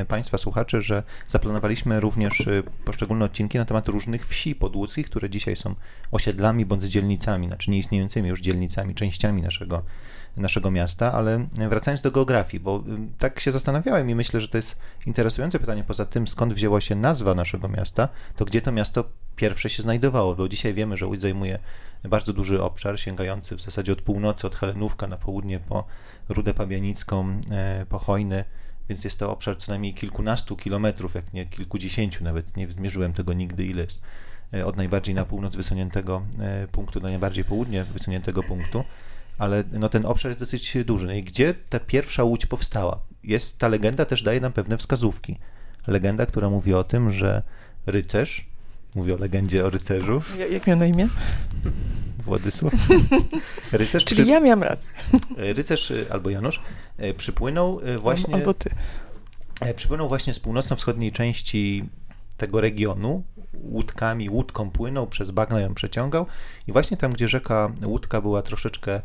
Państwa 0.09 0.39
słuchaczy, 0.39 0.83
że 0.83 1.03
zaplanowaliśmy 1.29 1.66
również 2.01 2.49
poszczególne 2.85 3.25
odcinki 3.25 3.59
na 3.59 3.65
temat 3.65 3.89
różnych 3.89 4.27
wsi 4.27 4.55
podłódzkich, 4.55 5.07
które 5.07 5.31
dzisiaj 5.31 5.57
są 5.57 5.75
osiedlami 6.13 6.67
bądź 6.67 6.83
dzielnicami, 6.83 7.47
znaczy 7.47 7.71
nieistniejącymi 7.71 8.29
już 8.29 8.41
dzielnicami, 8.41 8.95
częściami 8.95 9.43
naszego, 9.43 9.83
naszego 10.37 10.71
miasta, 10.71 11.13
ale 11.13 11.47
wracając 11.53 12.03
do 12.03 12.11
geografii, 12.11 12.61
bo 12.61 12.85
tak 13.19 13.41
się 13.41 13.53
zastanawiałem 13.53 14.11
i 14.11 14.15
myślę, 14.15 14.41
że 14.41 14.49
to 14.49 14.59
jest 14.59 14.79
interesujące 15.07 15.59
pytanie, 15.59 15.85
poza 15.85 16.07
tym 16.07 16.29
skąd 16.29 16.55
wzięła 16.55 16.81
się 16.81 16.95
nazwa 16.95 17.35
naszego 17.35 17.69
miasta, 17.69 18.09
to 18.37 18.45
gdzie 18.45 18.63
to 18.63 18.73
miasto 18.73 19.05
pierwsze 19.37 19.71
się 19.71 19.83
znajdowało, 19.83 20.35
bo 20.35 20.49
dzisiaj 20.49 20.75
wiemy, 20.75 20.97
że 20.97 21.07
Łódź 21.07 21.21
zajmuje 21.21 21.59
bardzo 22.05 22.33
duży 22.33 22.63
obszar, 22.63 23.01
sięgający 23.01 23.57
w 23.57 23.61
zasadzie 23.61 23.93
od 23.93 24.03
północy, 24.03 24.47
od 24.47 24.57
Helenówka 24.57 25.07
na 25.07 25.17
południe 25.17 25.61
po 25.61 25.85
Rudę 26.29 26.55
Pabianicką, 26.55 27.41
e, 27.51 27.87
po 27.89 27.99
Hojny, 27.99 28.45
więc 28.89 29.05
jest 29.05 29.19
to 29.19 29.33
obszar 29.33 29.57
co 29.59 29.73
najmniej 29.73 29.95
kilkunastu 29.95 30.57
kilometrów, 30.57 31.15
jak 31.15 31.33
nie 31.33 31.47
kilkudziesięciu, 31.47 32.25
nawet 32.25 32.57
nie 32.57 32.73
zmierzyłem 32.73 33.13
tego 33.13 33.33
nigdy, 33.33 33.67
ile 33.67 33.83
jest 33.83 34.03
e, 34.55 34.67
od 34.67 34.77
najbardziej 34.77 35.15
na 35.15 35.25
północ 35.25 35.57
wysuniętego 35.57 36.23
e, 36.41 36.69
punktu 36.69 37.01
do 37.01 37.09
najbardziej 37.09 37.45
południe 37.45 37.85
wysuniętego 37.85 38.43
punktu, 38.43 38.85
ale 39.39 39.65
no, 39.73 39.89
ten 39.89 40.07
obszar 40.07 40.31
jest 40.31 40.41
dosyć 40.41 40.77
duży. 40.85 41.07
No 41.07 41.13
i 41.13 41.23
gdzie 41.23 41.55
ta 41.69 41.81
pierwsza 41.81 42.25
łódź 42.25 42.47
powstała? 42.47 42.99
Jest, 43.25 43.59
ta 43.59 43.69
legenda 43.69 44.05
też 44.05 44.23
daje 44.23 44.41
nam 44.41 44.53
pewne 44.53 44.79
wskazówki. 44.79 45.39
Legenda, 45.87 46.27
która 46.27 46.51
mówi 46.51 46.75
o 46.75 46.85
tym, 46.85 47.13
że 47.13 47.43
rycerz, 47.87 48.47
mówi 48.95 49.13
o 49.13 49.17
legendzie 49.17 49.65
o 49.65 49.71
rycerzu. 49.71 50.21
Jak 50.51 50.67
miał 50.67 50.79
na 50.79 50.87
imię? 50.87 51.09
Władysław. 52.27 52.73
Rycerz 53.73 54.05
Czyli 54.05 54.23
przy... 54.23 54.31
ja 54.31 54.41
miałem 54.41 54.63
rację. 54.63 54.91
Rycerz 55.37 55.93
albo 56.11 56.31
Janusz 56.31 56.61
e, 56.99 57.15
przypłynął 57.15 57.81
e, 57.85 57.99
właśnie... 57.99 58.35
Albo 58.35 58.55
ty. 58.55 58.71
E, 59.61 59.75
przypłynął 59.75 60.09
właśnie 60.09 60.35
z 60.35 60.41
północno-wschodniej 60.41 61.13
części 61.13 61.85
tego 62.37 62.61
regionu 62.61 63.23
łódkami, 63.55 64.31
łódką 64.31 64.71
płynął, 64.71 65.07
przez 65.07 65.31
bagna 65.31 65.61
ją 65.61 65.75
przeciągał 65.75 66.27
i 66.67 66.73
właśnie 66.73 66.97
tam, 66.97 67.13
gdzie 67.13 67.29
rzeka 67.29 67.73
Łódka 67.85 68.21
była 68.21 68.43
troszeczkę 68.43 69.03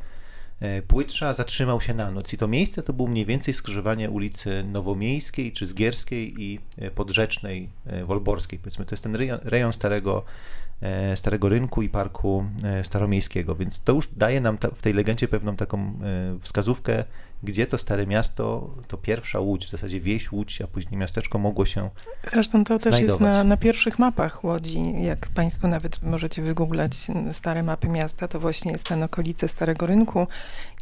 płytsza, 0.87 1.33
zatrzymał 1.33 1.81
się 1.81 1.93
na 1.93 2.11
noc. 2.11 2.33
I 2.33 2.37
to 2.37 2.47
miejsce 2.47 2.83
to 2.83 2.93
było 2.93 3.07
mniej 3.07 3.25
więcej 3.25 3.53
skrzyżowanie 3.53 4.09
ulicy 4.09 4.63
Nowomiejskiej, 4.63 5.51
czy 5.51 5.65
Zgierskiej 5.65 6.43
i 6.43 6.59
Podrzecznej, 6.95 7.69
Wolborskiej. 8.05 8.59
Powiedzmy, 8.59 8.85
to 8.85 8.95
jest 8.95 9.03
ten 9.03 9.15
rejon, 9.15 9.39
rejon 9.43 9.73
Starego 9.73 10.23
E, 10.23 10.60
Starego 11.15 11.49
Rynku 11.49 11.81
i 11.81 11.89
Parku 11.89 12.45
e, 12.63 12.83
Staromiejskiego, 12.83 13.55
więc 13.55 13.79
to 13.79 13.93
już 13.93 14.07
daje 14.07 14.41
nam 14.41 14.57
w 14.75 14.81
tej 14.81 14.93
legendzie 14.93 15.27
pewną 15.27 15.55
taką 15.55 15.79
e, 15.79 15.91
wskazówkę, 16.41 17.03
gdzie 17.43 17.67
to 17.67 17.77
Stare 17.77 18.07
Miasto, 18.07 18.75
to 18.87 18.97
pierwsza 18.97 19.39
Łódź, 19.39 19.65
w 19.65 19.69
zasadzie 19.69 19.99
wieś 20.01 20.31
Łódź, 20.31 20.61
a 20.61 20.67
później 20.67 20.97
miasteczko 20.97 21.39
mogło 21.39 21.65
się 21.65 21.89
Zresztą 22.29 22.63
to 22.63 22.77
znajdować. 22.77 22.91
też 22.99 23.01
jest 23.01 23.19
na, 23.19 23.43
na 23.43 23.57
pierwszych 23.57 23.99
mapach 23.99 24.43
Łodzi, 24.43 25.03
jak 25.03 25.27
Państwo 25.27 25.67
nawet 25.67 26.03
możecie 26.03 26.41
wygooglać 26.41 27.07
stare 27.31 27.63
mapy 27.63 27.87
miasta, 27.87 28.27
to 28.27 28.39
właśnie 28.39 28.71
jest 28.71 28.83
ten 28.83 29.03
okolice 29.03 29.47
Starego 29.47 29.85
Rynku. 29.85 30.27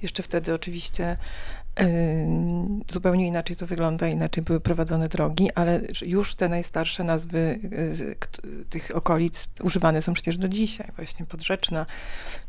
Jeszcze 0.02 0.24
wtedy 0.24 0.54
oczywiście 0.54 1.18
Zupełnie 2.92 3.28
inaczej 3.28 3.56
to 3.56 3.68
wygląda, 3.68 4.08
inaczej 4.08 4.44
były 4.44 4.60
prowadzone 4.60 5.08
drogi, 5.08 5.52
ale 5.56 5.82
już 6.02 6.36
te 6.36 6.50
najstarsze 6.50 7.04
nazwy 7.04 7.60
y, 7.74 8.16
tych 8.70 8.92
okolic 8.96 9.50
używane 9.64 10.02
są 10.02 10.14
przecież 10.14 10.38
do 10.38 10.50
dzisiaj. 10.50 10.92
Właśnie 10.96 11.26
Podrzeczna 11.26 11.86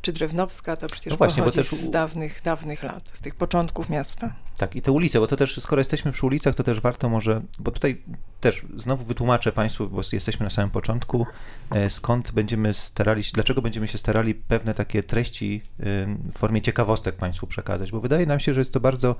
czy 0.02 0.12
Drewnowska 0.12 0.76
to 0.76 0.88
przecież 0.88 1.10
no 1.10 1.16
właśnie, 1.16 1.42
pochodzi 1.42 1.58
też... 1.58 1.70
z 1.70 1.90
dawnych, 1.90 2.40
dawnych 2.44 2.82
lat, 2.82 3.10
z 3.14 3.20
tych 3.20 3.34
początków 3.34 3.88
miasta. 3.88 4.32
Tak, 4.56 4.76
i 4.76 4.82
te 4.82 4.92
ulice, 4.92 5.20
bo 5.20 5.26
to 5.26 5.36
też, 5.36 5.60
skoro 5.60 5.80
jesteśmy 5.80 6.12
przy 6.12 6.26
ulicach, 6.26 6.54
to 6.54 6.62
też 6.62 6.80
warto 6.80 7.08
może, 7.08 7.42
bo 7.58 7.70
tutaj 7.70 8.02
też 8.40 8.62
znowu 8.76 9.04
wytłumaczę 9.04 9.52
Państwu, 9.52 9.88
bo 9.88 10.00
jesteśmy 10.12 10.44
na 10.44 10.50
samym 10.50 10.70
początku, 10.70 11.26
e, 11.70 11.90
skąd 11.90 12.32
będziemy 12.32 12.74
starali 12.74 13.24
się, 13.24 13.30
dlaczego 13.34 13.62
będziemy 13.62 13.88
się 13.88 13.98
starali 13.98 14.34
pewne 14.34 14.74
takie 14.74 15.02
treści 15.02 15.62
w 15.78 16.38
formie 16.38 16.62
ciekawostek 16.62 17.14
Państwu 17.14 17.46
przekazać, 17.46 17.90
bo 17.90 18.00
wydaje 18.00 18.26
nam 18.26 18.40
się, 18.40 18.54
że 18.54 18.60
jest 18.60 18.72
to 18.72 18.80
bardzo 18.80 19.16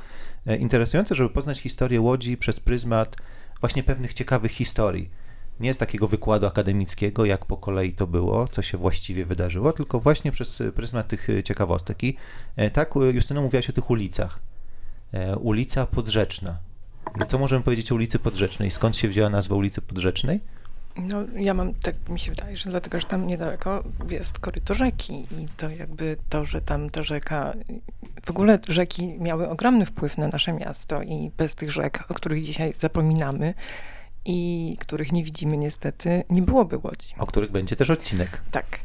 interesujące, 0.59 1.14
żeby 1.14 1.30
poznać 1.30 1.61
historię 1.61 2.00
Łodzi 2.00 2.37
przez 2.37 2.61
pryzmat 2.61 3.16
właśnie 3.61 3.83
pewnych 3.83 4.14
ciekawych 4.14 4.52
historii. 4.52 5.11
Nie 5.61 5.75
z 5.75 5.78
takiego 5.78 6.09
wykładu 6.09 6.47
akademickiego, 6.47 7.25
jak 7.25 7.47
po 7.47 7.57
kolei 7.57 7.92
to 7.92 8.07
było, 8.07 8.49
co 8.49 8.62
się 8.62 8.78
właściwie 8.78 9.25
wydarzyło, 9.25 9.73
tylko 9.73 10.00
właśnie 10.00 10.33
przez 10.33 10.62
pryzmat 10.75 11.09
tych 11.09 11.28
ciekawostek. 11.45 12.04
I 12.04 12.16
e, 12.57 12.71
tak, 12.71 12.95
Justyna 13.12 13.40
mówiłaś 13.40 13.71
o 13.71 13.73
tych 13.73 13.90
ulicach. 13.90 14.38
Ulica 15.40 15.87
Podrzeczna 15.87 16.57
co 17.28 17.38
możemy 17.38 17.64
powiedzieć 17.64 17.92
o 17.92 17.95
ulicy 17.95 18.19
Podrzecznej? 18.19 18.71
Skąd 18.71 18.97
się 18.97 19.09
wzięła 19.09 19.28
nazwa 19.28 19.54
ulicy 19.54 19.80
Podrzecznej? 19.80 20.40
No, 20.97 21.16
ja 21.37 21.54
mam, 21.54 21.75
tak 21.75 22.09
mi 22.09 22.21
się 22.21 22.30
wydaje, 22.30 22.57
że 22.57 22.71
dlatego, 22.71 23.00
że 23.00 23.07
tam 23.07 23.26
niedaleko 23.26 23.85
jest 24.09 24.38
koryto 24.38 24.75
rzeki 24.75 25.26
i 25.38 25.47
to 25.57 25.69
jakby 25.69 26.16
to, 26.28 26.47
że 26.47 26.61
tam 26.61 26.90
ta 26.90 27.02
rzeka, 27.02 27.54
w 28.30 28.32
ogóle 28.32 28.58
rzeki 28.68 29.14
miały 29.18 29.49
ogromny 29.49 29.87
wpływ 29.87 30.18
na 30.18 30.28
nasze 30.28 30.52
miasto 30.52 31.02
i 31.02 31.30
bez 31.37 31.54
tych 31.54 31.70
rzek, 31.70 32.04
o 32.08 32.14
których 32.14 32.42
dzisiaj 32.42 32.75
zapominamy 32.80 33.54
i 34.25 34.76
których 34.80 35.12
nie 35.12 35.25
widzimy 35.25 35.56
niestety, 35.56 36.25
nie 36.30 36.42
byłoby 36.42 36.76
Łodzi. 36.76 37.14
O 37.18 37.26
których 37.26 37.50
będzie 37.50 37.76
też 37.76 37.90
odcinek. 37.90 38.42
Tak. 38.50 38.80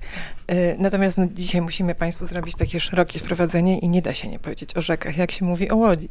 E, 0.48 0.78
natomiast 0.78 1.18
no, 1.18 1.28
dzisiaj 1.34 1.62
musimy 1.62 1.96
Państwu 1.96 2.26
zrobić 2.26 2.56
takie 2.56 2.80
szerokie 2.80 3.20
wprowadzenie 3.20 3.80
i 3.80 3.90
nie 3.90 4.02
da 4.02 4.14
się 4.14 4.28
nie 4.28 4.40
powiedzieć 4.40 4.78
o 4.78 4.82
rzekach, 4.82 5.18
jak 5.18 5.32
się 5.32 5.46
mówi 5.46 5.70
o 5.70 5.76
Łodzi. 5.76 6.10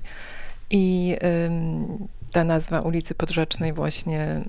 I 0.70 1.16
ta 2.32 2.44
nazwa 2.44 2.80
ulicy 2.80 3.14
Podrzecznej 3.14 3.72
właśnie 3.72 4.40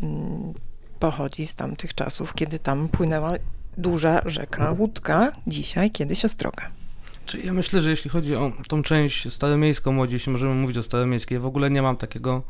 pochodzi 1.00 1.48
z 1.48 1.56
tamtych 1.56 1.94
czasów, 1.94 2.34
kiedy 2.34 2.60
tam 2.60 2.90
płynęła 2.90 3.32
duża 3.78 4.22
rzeka 4.26 4.72
Łódka, 4.72 5.32
dzisiaj 5.48 5.92
kiedyś 5.92 6.26
Ostroga. 6.26 6.85
Czy 7.26 7.42
ja 7.42 7.54
myślę, 7.54 7.82
że 7.82 7.90
jeśli 7.90 8.10
chodzi 8.10 8.36
o 8.36 8.52
tą 8.68 8.84
część 8.84 9.34
staromiejską 9.34 9.98
Łodzi, 9.98 10.14
jeśli 10.14 10.32
możemy 10.32 10.56
mówić 10.56 10.78
o 10.78 10.84
staromiejskiej, 10.84 11.40
w 11.40 11.46
ogóle 11.46 11.72
nie 11.72 11.82
mam 11.82 11.98
takiego 11.98 12.44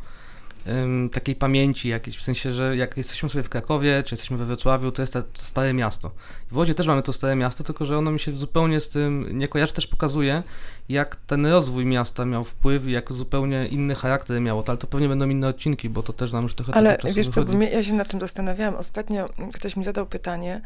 takiej 1.12 1.36
pamięci 1.36 1.90
jakiejś, 1.90 2.18
w 2.18 2.22
sensie, 2.22 2.52
że 2.52 2.78
jak 2.78 2.98
jesteśmy 2.98 3.30
sobie 3.30 3.44
w 3.44 3.50
Krakowie, 3.50 4.04
czy 4.04 4.14
jesteśmy 4.14 4.38
we 4.38 4.46
Wrocławiu, 4.46 4.92
to 4.92 5.02
jest 5.02 5.14
to, 5.14 5.24
to 5.24 5.42
stare 5.42 5.74
miasto. 5.74 6.12
W 6.52 6.58
Łodzi 6.58 6.76
też 6.76 6.88
mamy 6.88 7.02
to 7.04 7.14
stare 7.14 7.36
miasto, 7.36 7.64
tylko 7.64 7.86
że 7.86 7.98
ono 7.98 8.12
mi 8.12 8.20
się 8.20 8.32
zupełnie 8.32 8.82
z 8.82 8.90
tym 8.90 9.38
nie 9.38 9.48
kojarzy, 9.48 9.74
też 9.74 9.88
pokazuje, 9.88 10.44
jak 10.90 11.16
ten 11.16 11.46
rozwój 11.46 11.86
miasta 11.86 12.26
miał 12.26 12.44
wpływ 12.44 12.88
i 12.88 12.92
jak 12.92 13.14
zupełnie 13.14 13.66
inny 13.66 13.96
charakter 13.96 14.42
miało, 14.42 14.64
ale 14.68 14.78
to 14.78 14.88
pewnie 14.88 15.10
będą 15.10 15.30
inne 15.30 15.48
odcinki, 15.48 15.90
bo 15.90 16.04
to 16.04 16.14
też 16.14 16.32
nam 16.34 16.44
już 16.44 16.54
trochę 16.54 16.74
Ale 16.74 16.98
czasu 16.98 17.16
wiesz 17.16 17.30
wychodzi. 17.30 17.58
co, 17.58 17.64
ja 17.64 17.84
się 17.84 17.94
nad 17.94 18.08
tym 18.08 18.20
zastanawiałam. 18.20 18.76
Ostatnio 18.76 19.26
ktoś 19.54 19.76
mi 19.76 19.84
zadał 19.84 20.06
pytanie, 20.06 20.62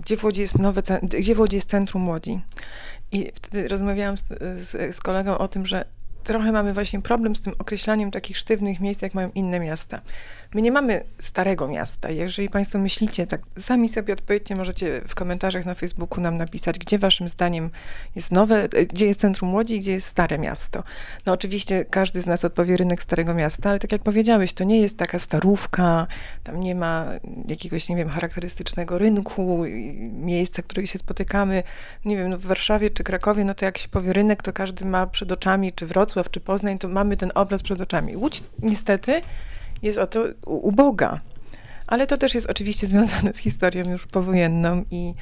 gdzie 0.00 0.16
w 0.16 0.24
Łodzi 0.24 0.40
jest 0.40 0.58
nowe, 0.58 0.82
gdzie 1.02 1.34
w 1.34 1.40
Łodzi 1.40 1.56
jest 1.56 1.70
centrum 1.70 2.08
Łodzi? 2.08 2.40
I 3.12 3.32
wtedy 3.34 3.68
rozmawiałam 3.68 4.16
z, 4.16 4.24
z, 4.62 4.96
z 4.96 5.00
kolegą 5.00 5.38
o 5.38 5.48
tym, 5.48 5.66
że 5.66 5.84
trochę 6.24 6.52
mamy 6.52 6.74
właśnie 6.74 7.02
problem 7.02 7.36
z 7.36 7.42
tym 7.42 7.54
określaniem 7.58 8.10
takich 8.10 8.38
sztywnych 8.38 8.80
miejsc, 8.80 9.02
jak 9.02 9.14
mają 9.14 9.30
inne 9.34 9.60
miasta. 9.60 10.00
My 10.54 10.62
nie 10.62 10.72
mamy 10.72 11.04
starego 11.20 11.68
miasta. 11.68 12.10
Jeżeli 12.10 12.48
Państwo 12.48 12.78
myślicie, 12.78 13.26
tak 13.26 13.40
sami 13.60 13.88
sobie 13.88 14.12
odpowiedzcie, 14.14 14.56
możecie 14.56 15.00
w 15.08 15.14
komentarzach 15.14 15.66
na 15.66 15.74
Facebooku 15.74 16.20
nam 16.20 16.36
napisać, 16.36 16.78
gdzie 16.78 16.98
Waszym 16.98 17.28
zdaniem 17.28 17.70
jest 18.16 18.32
nowe, 18.32 18.68
gdzie 18.68 19.06
jest 19.06 19.20
centrum 19.20 19.54
Łodzi, 19.54 19.80
gdzie 19.80 19.92
jest 19.92 20.06
stare 20.06 20.38
miasto. 20.38 20.82
No 21.26 21.32
oczywiście 21.32 21.84
każdy 21.90 22.20
z 22.20 22.26
nas 22.26 22.44
odpowie 22.44 22.76
rynek 22.76 23.02
Starego 23.02 23.34
Miasta, 23.34 23.70
ale 23.70 23.78
tak 23.78 23.92
jak 23.92 24.02
powiedziałeś, 24.02 24.52
to 24.52 24.64
nie 24.64 24.80
jest 24.80 24.98
taka 24.98 25.18
starówka, 25.18 26.06
tam 26.44 26.60
nie 26.60 26.74
ma 26.74 27.06
jakiegoś, 27.48 27.88
nie 27.88 27.96
wiem, 27.96 28.08
charakterystycznego 28.08 28.98
rynku, 28.98 29.64
miejsca, 30.12 30.62
w 30.62 30.66
których 30.66 30.90
się 30.90 30.98
spotykamy. 30.98 31.62
Nie 32.04 32.16
wiem, 32.16 32.30
no 32.30 32.38
w 32.38 32.44
Warszawie 32.44 32.90
czy 32.90 33.04
Krakowie, 33.04 33.44
no 33.44 33.54
to 33.54 33.64
jak 33.64 33.78
się 33.78 33.88
powie 33.88 34.12
rynek, 34.12 34.42
to 34.42 34.52
każdy 34.52 34.84
ma 34.84 35.06
przed 35.06 35.32
oczami, 35.32 35.72
czy 35.72 35.86
Wrocław, 35.86 36.13
czy 36.30 36.40
Poznań, 36.40 36.78
to 36.78 36.88
mamy 36.88 37.16
ten 37.16 37.32
obraz 37.34 37.62
przed 37.62 37.80
oczami. 37.80 38.16
Łódź 38.16 38.42
niestety 38.62 39.22
jest 39.82 39.98
o 39.98 40.06
to 40.06 40.24
uboga. 40.46 41.20
Ale 41.86 42.06
to 42.06 42.18
też 42.18 42.34
jest 42.34 42.50
oczywiście 42.50 42.86
związane 42.86 43.32
z 43.34 43.38
historią 43.38 43.90
już 43.90 44.06
powojenną 44.06 44.84
i 44.90 45.14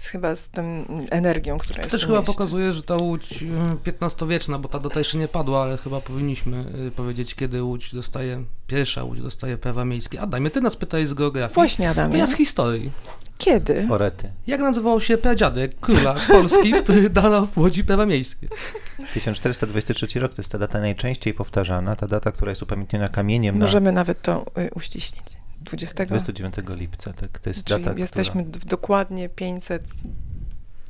z, 0.00 0.06
chyba 0.06 0.36
z 0.36 0.48
tą 0.48 0.84
energią, 1.10 1.58
która 1.58 1.74
to 1.74 1.80
jest. 1.80 1.90
To 1.90 1.96
też 1.96 2.06
chyba 2.06 2.22
pokazuje, 2.22 2.72
że 2.72 2.82
ta 2.82 2.96
łódź 2.96 3.44
XV-wieczna, 3.86 4.58
bo 4.58 4.68
ta 4.68 4.78
data 4.78 4.98
jeszcze 4.98 5.18
nie 5.18 5.28
padła, 5.28 5.62
ale 5.62 5.76
chyba 5.76 6.00
powinniśmy 6.00 6.64
y, 6.86 6.90
powiedzieć, 6.90 7.34
kiedy 7.34 7.62
łódź 7.62 7.94
dostaje, 7.94 8.44
pierwsza 8.66 9.04
łódź 9.04 9.20
dostaje 9.20 9.58
prawa 9.58 9.84
miejskie. 9.84 10.20
Adamie, 10.20 10.50
ty 10.50 10.60
nas 10.60 10.76
pytaj 10.76 11.06
z 11.06 11.14
geografii. 11.14 11.54
Właśnie, 11.54 11.90
Adamie. 11.90 12.12
To 12.12 12.16
ja 12.16 12.26
z 12.26 12.34
historii. 12.34 12.92
Kiedy? 13.38 13.86
Orety. 13.90 14.30
Jak 14.46 14.60
nazywał 14.60 15.00
się 15.00 15.18
pradziadek 15.18 15.80
króla 15.80 16.14
Polski, 16.28 16.72
który 16.82 17.10
dał 17.10 17.46
w 17.46 17.58
Łodzi 17.58 17.84
prawa 17.84 18.06
miejskie? 18.06 18.48
1423 19.14 20.20
rok 20.20 20.34
to 20.34 20.42
jest 20.42 20.52
ta 20.52 20.58
data 20.58 20.80
najczęściej 20.80 21.34
powtarzana, 21.34 21.96
ta 21.96 22.06
data, 22.06 22.32
która 22.32 22.50
jest 22.50 22.62
upamiętniona 22.62 23.08
kamieniem. 23.08 23.58
Możemy 23.58 23.92
na... 23.92 24.00
nawet 24.00 24.22
to 24.22 24.46
y, 24.58 24.70
uściślić. 24.74 25.39
20... 25.60 26.06
29 26.06 26.54
lipca, 26.68 27.12
tak, 27.12 27.38
to 27.38 27.50
jest 27.50 27.64
Czyli 27.64 27.84
data, 27.84 27.98
jesteśmy 27.98 28.44
która... 28.44 28.64
dokładnie 28.66 29.28
500 29.28 29.82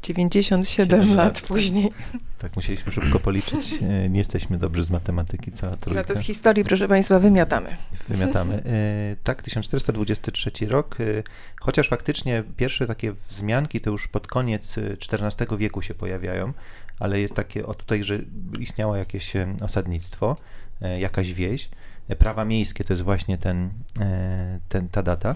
97 0.02 1.16
lat, 1.16 1.40
później. 1.40 1.92
Tak, 2.38 2.56
musieliśmy 2.56 2.92
szybko 2.92 3.20
policzyć. 3.20 3.72
E, 3.82 4.08
nie 4.08 4.18
jesteśmy 4.18 4.58
dobrzy 4.58 4.84
z 4.84 4.90
matematyki, 4.90 5.52
cała 5.52 5.76
trójka. 5.76 6.02
Za 6.02 6.14
to 6.14 6.20
z 6.20 6.20
historii, 6.20 6.64
proszę 6.64 6.88
Państwa, 6.88 7.18
wymiatamy. 7.18 7.76
Wymiatamy. 8.08 8.54
E, 8.54 9.16
tak, 9.24 9.42
1423 9.42 10.50
rok, 10.66 11.00
e, 11.00 11.04
chociaż 11.60 11.88
faktycznie 11.88 12.42
pierwsze 12.56 12.86
takie 12.86 13.14
wzmianki 13.28 13.80
to 13.80 13.90
już 13.90 14.08
pod 14.08 14.26
koniec 14.26 14.76
XIV 14.78 15.58
wieku 15.58 15.82
się 15.82 15.94
pojawiają, 15.94 16.52
ale 16.98 17.28
takie 17.28 17.66
o 17.66 17.74
tutaj, 17.74 18.04
że 18.04 18.18
istniało 18.58 18.96
jakieś 18.96 19.32
osadnictwo, 19.60 20.36
jakaś 20.98 21.32
wieś. 21.32 21.68
Prawa 22.18 22.44
miejskie 22.44 22.84
to 22.84 22.92
jest 22.92 23.02
właśnie 23.02 23.38
ten, 23.38 23.70
ten, 24.68 24.88
ta 24.88 25.02
data. 25.02 25.34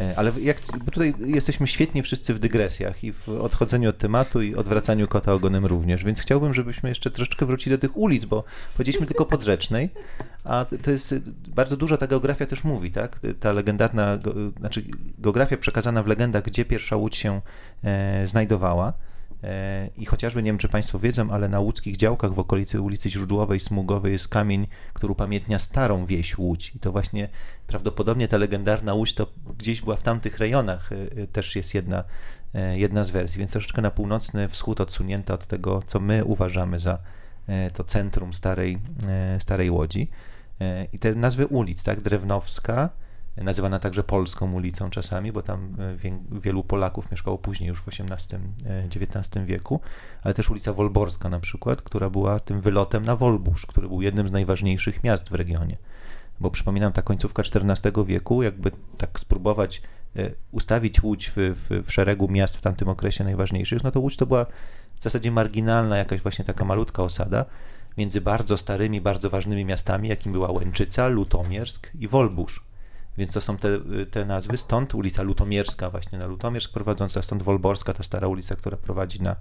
E, 0.00 0.14
ale 0.16 0.32
jak, 0.40 0.56
bo 0.84 0.90
tutaj 0.90 1.14
jesteśmy 1.26 1.66
świetni 1.66 2.02
wszyscy 2.02 2.34
w 2.34 2.38
dygresjach 2.38 3.04
i 3.04 3.12
w 3.12 3.28
odchodzeniu 3.28 3.90
od 3.90 3.98
tematu 3.98 4.42
i 4.42 4.54
odwracaniu 4.54 5.08
kota 5.08 5.32
ogonem 5.32 5.66
również, 5.66 6.04
więc 6.04 6.20
chciałbym, 6.20 6.54
żebyśmy 6.54 6.88
jeszcze 6.88 7.10
troszeczkę 7.10 7.46
wrócili 7.46 7.76
do 7.76 7.80
tych 7.80 7.96
ulic, 7.96 8.24
bo 8.24 8.44
powiedzieliśmy 8.72 9.06
tylko 9.06 9.26
Podrzecznej, 9.26 9.90
a 10.44 10.66
to 10.82 10.90
jest 10.90 11.14
bardzo 11.48 11.76
dużo 11.76 11.96
ta 11.96 12.06
geografia 12.06 12.46
też 12.46 12.64
mówi, 12.64 12.90
tak? 12.90 13.20
Ta 13.40 13.52
legendarna, 13.52 14.18
znaczy 14.58 14.84
geografia 15.18 15.56
przekazana 15.56 16.02
w 16.02 16.06
legendach, 16.06 16.44
gdzie 16.44 16.64
pierwsza 16.64 16.96
łódź 16.96 17.16
się 17.16 17.40
e, 17.84 18.28
znajdowała. 18.28 18.92
I 19.96 20.06
chociażby, 20.06 20.42
nie 20.42 20.50
wiem 20.50 20.58
czy 20.58 20.68
Państwo 20.68 20.98
wiedzą, 20.98 21.30
ale 21.30 21.48
na 21.48 21.60
łódzkich 21.60 21.96
działkach 21.96 22.34
w 22.34 22.38
okolicy 22.38 22.80
ulicy 22.80 23.10
Źródłowej, 23.10 23.60
Smugowej 23.60 24.12
jest 24.12 24.28
kamień, 24.28 24.66
który 24.92 25.12
upamiętnia 25.12 25.58
starą 25.58 26.06
wieś 26.06 26.38
Łódź. 26.38 26.72
I 26.74 26.78
to 26.78 26.92
właśnie 26.92 27.28
prawdopodobnie 27.66 28.28
ta 28.28 28.36
legendarna 28.36 28.94
Łódź 28.94 29.14
to 29.14 29.26
gdzieś 29.58 29.82
była 29.82 29.96
w 29.96 30.02
tamtych 30.02 30.38
rejonach, 30.38 30.92
e, 30.92 31.22
e, 31.22 31.26
też 31.26 31.56
jest 31.56 31.74
jedna, 31.74 32.04
jedna 32.74 33.04
z 33.04 33.10
wersji, 33.10 33.38
więc 33.38 33.50
troszeczkę 33.50 33.82
na 33.82 33.90
północny 33.90 34.48
wschód 34.48 34.80
odsunięta 34.80 35.34
od 35.34 35.46
tego, 35.46 35.82
co 35.86 36.00
my 36.00 36.24
uważamy 36.24 36.80
za 36.80 36.98
to 37.74 37.84
centrum 37.84 38.34
starej, 38.34 38.78
starej 39.38 39.70
Łodzi. 39.70 40.10
I 40.92 40.98
te 40.98 41.14
nazwy 41.14 41.46
ulic, 41.46 41.82
tak, 41.82 42.00
Drewnowska, 42.00 42.90
nazywana 43.44 43.78
także 43.78 44.04
Polską 44.04 44.52
ulicą 44.52 44.90
czasami, 44.90 45.32
bo 45.32 45.42
tam 45.42 45.76
e, 46.04 46.40
wielu 46.40 46.64
Polaków 46.64 47.10
mieszkało 47.10 47.38
później 47.38 47.68
już 47.68 47.80
w 47.80 47.88
XVIII-XIX 47.88 49.36
e, 49.36 49.44
wieku, 49.44 49.80
ale 50.22 50.34
też 50.34 50.50
ulica 50.50 50.72
Wolborska 50.72 51.28
na 51.28 51.40
przykład, 51.40 51.82
która 51.82 52.10
była 52.10 52.40
tym 52.40 52.60
wylotem 52.60 53.04
na 53.04 53.16
Wolbusz, 53.16 53.66
który 53.66 53.88
był 53.88 54.02
jednym 54.02 54.28
z 54.28 54.32
najważniejszych 54.32 55.04
miast 55.04 55.28
w 55.28 55.34
regionie. 55.34 55.76
Bo 56.40 56.50
przypominam, 56.50 56.92
ta 56.92 57.02
końcówka 57.02 57.42
XIV 57.42 58.04
wieku, 58.06 58.42
jakby 58.42 58.70
tak 58.98 59.20
spróbować 59.20 59.82
e, 60.16 60.30
ustawić 60.52 61.02
Łódź 61.02 61.32
w, 61.36 61.36
w, 61.36 61.86
w 61.86 61.92
szeregu 61.92 62.28
miast 62.28 62.56
w 62.56 62.60
tamtym 62.60 62.88
okresie 62.88 63.24
najważniejszych, 63.24 63.84
no 63.84 63.90
to 63.90 64.00
Łódź 64.00 64.16
to 64.16 64.26
była 64.26 64.46
w 65.00 65.02
zasadzie 65.02 65.30
marginalna 65.30 65.96
jakaś 65.98 66.20
właśnie 66.20 66.44
taka 66.44 66.64
malutka 66.64 67.02
osada 67.02 67.44
między 67.96 68.20
bardzo 68.20 68.56
starymi, 68.56 69.00
bardzo 69.00 69.30
ważnymi 69.30 69.64
miastami, 69.64 70.08
jakim 70.08 70.32
była 70.32 70.50
Łęczyca, 70.50 71.08
Lutomiersk 71.08 71.90
i 72.00 72.08
Wolbusz. 72.08 72.65
Więc 73.18 73.32
to 73.32 73.40
są 73.40 73.56
te, 73.56 73.78
te 74.10 74.24
nazwy, 74.24 74.56
stąd 74.56 74.94
ulica 74.94 75.22
Lutomierska 75.22 75.90
właśnie 75.90 76.18
na 76.18 76.26
Lutomiersk 76.26 76.72
prowadząca, 76.72 77.22
stąd 77.22 77.42
Wolborska, 77.42 77.92
ta 77.92 78.02
stara 78.02 78.28
ulica, 78.28 78.54
która 78.54 78.76
prowadzi 78.76 79.22
na, 79.22 79.36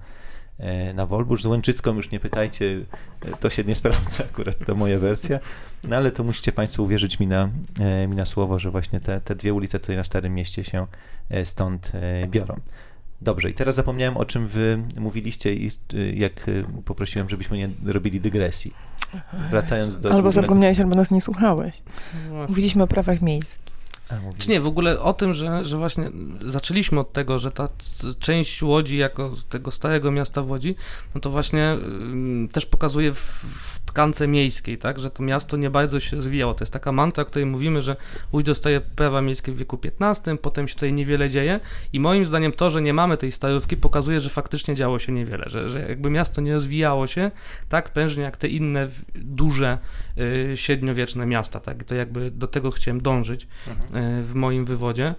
e, 0.57 0.93
na 0.93 1.05
Wolbórz. 1.05 1.41
Z 1.41 1.45
Łęczycką 1.45 1.95
już 1.95 2.11
nie 2.11 2.19
pytajcie, 2.19 2.85
e, 3.25 3.37
to 3.37 3.49
się 3.49 3.63
nie 3.63 3.75
sprawdza 3.81 4.23
akurat, 4.23 4.65
to 4.65 4.75
moja 4.75 4.99
wersja, 4.99 5.39
no 5.83 5.95
ale 5.95 6.11
to 6.11 6.23
musicie 6.23 6.51
Państwo 6.51 6.83
uwierzyć 6.83 7.19
mi 7.19 7.27
na, 7.27 7.49
e, 7.79 8.07
mi 8.07 8.15
na 8.15 8.25
słowo, 8.25 8.59
że 8.59 8.71
właśnie 8.71 8.99
te, 8.99 9.21
te 9.21 9.35
dwie 9.35 9.53
ulice 9.53 9.79
tutaj 9.79 9.95
na 9.95 10.03
Starym 10.03 10.33
Mieście 10.33 10.63
się 10.63 10.87
stąd 11.43 11.91
biorą. 12.27 12.59
Dobrze, 13.21 13.49
i 13.49 13.53
teraz 13.53 13.75
zapomniałem 13.75 14.17
o 14.17 14.25
czym 14.25 14.47
wy 14.47 14.83
mówiliście 14.97 15.55
i 15.55 15.71
jak 16.13 16.45
poprosiłem, 16.85 17.29
żebyśmy 17.29 17.57
nie 17.57 17.69
robili 17.85 18.21
dygresji. 18.21 18.73
Wracając 19.49 19.99
do... 19.99 20.11
Albo 20.13 20.31
zapomniałeś, 20.31 20.79
albo 20.79 20.95
nas 20.95 21.11
nie 21.11 21.21
słuchałeś. 21.21 21.81
No 22.29 22.45
Mówiliśmy 22.49 22.83
o 22.83 22.87
prawach 22.87 23.21
miejskich. 23.21 23.74
Czy 24.37 24.49
nie, 24.49 24.61
w 24.61 24.67
ogóle 24.67 24.99
o 24.99 25.13
tym, 25.13 25.33
że, 25.33 25.65
że 25.65 25.77
właśnie 25.77 26.11
zaczęliśmy 26.45 26.99
od 26.99 27.13
tego, 27.13 27.39
że 27.39 27.51
ta 27.51 27.69
część 28.19 28.63
Łodzi 28.63 28.97
jako 28.97 29.31
tego 29.49 29.71
starego 29.71 30.11
miasta 30.11 30.41
w 30.41 30.49
Łodzi, 30.49 30.75
no 31.15 31.21
to 31.21 31.29
właśnie 31.29 31.77
y, 32.45 32.53
też 32.53 32.65
pokazuje 32.65 33.13
w, 33.13 33.19
w 33.19 33.79
tkance 33.79 34.27
miejskiej, 34.27 34.77
tak, 34.77 34.99
że 34.99 35.09
to 35.09 35.23
miasto 35.23 35.57
nie 35.57 35.69
bardzo 35.69 35.99
się 35.99 36.15
rozwijało. 36.15 36.53
To 36.53 36.63
jest 36.63 36.73
taka 36.73 36.91
mantra, 36.91 37.21
o 37.21 37.25
której 37.25 37.45
mówimy, 37.45 37.81
że 37.81 37.95
Łódź 38.33 38.45
dostaje 38.45 38.81
prawa 38.81 39.21
miejskie 39.21 39.51
w 39.51 39.57
wieku 39.57 39.79
XV, 39.99 40.37
potem 40.37 40.67
się 40.67 40.73
tutaj 40.73 40.93
niewiele 40.93 41.29
dzieje 41.29 41.59
i 41.93 41.99
moim 41.99 42.25
zdaniem 42.25 42.51
to, 42.51 42.69
że 42.69 42.81
nie 42.81 42.93
mamy 42.93 43.17
tej 43.17 43.31
starówki 43.31 43.77
pokazuje, 43.77 44.21
że 44.21 44.29
faktycznie 44.29 44.75
działo 44.75 44.99
się 44.99 45.11
niewiele, 45.11 45.45
że, 45.47 45.69
że 45.69 45.79
jakby 45.79 46.09
miasto 46.09 46.41
nie 46.41 46.53
rozwijało 46.53 47.07
się 47.07 47.31
tak 47.69 47.93
prężnie 47.93 48.23
jak 48.23 48.37
te 48.37 48.47
inne 48.47 48.87
duże 49.15 49.77
y, 50.17 50.57
średniowieczne 50.57 51.25
miasta, 51.25 51.59
tak, 51.59 51.83
to 51.83 51.95
jakby 51.95 52.31
do 52.31 52.47
tego 52.47 52.71
chciałem 52.71 53.01
dążyć 53.01 53.47
mhm. 53.67 53.94
W 54.23 54.31
moim 54.35 54.65
wywodzie 54.65 55.15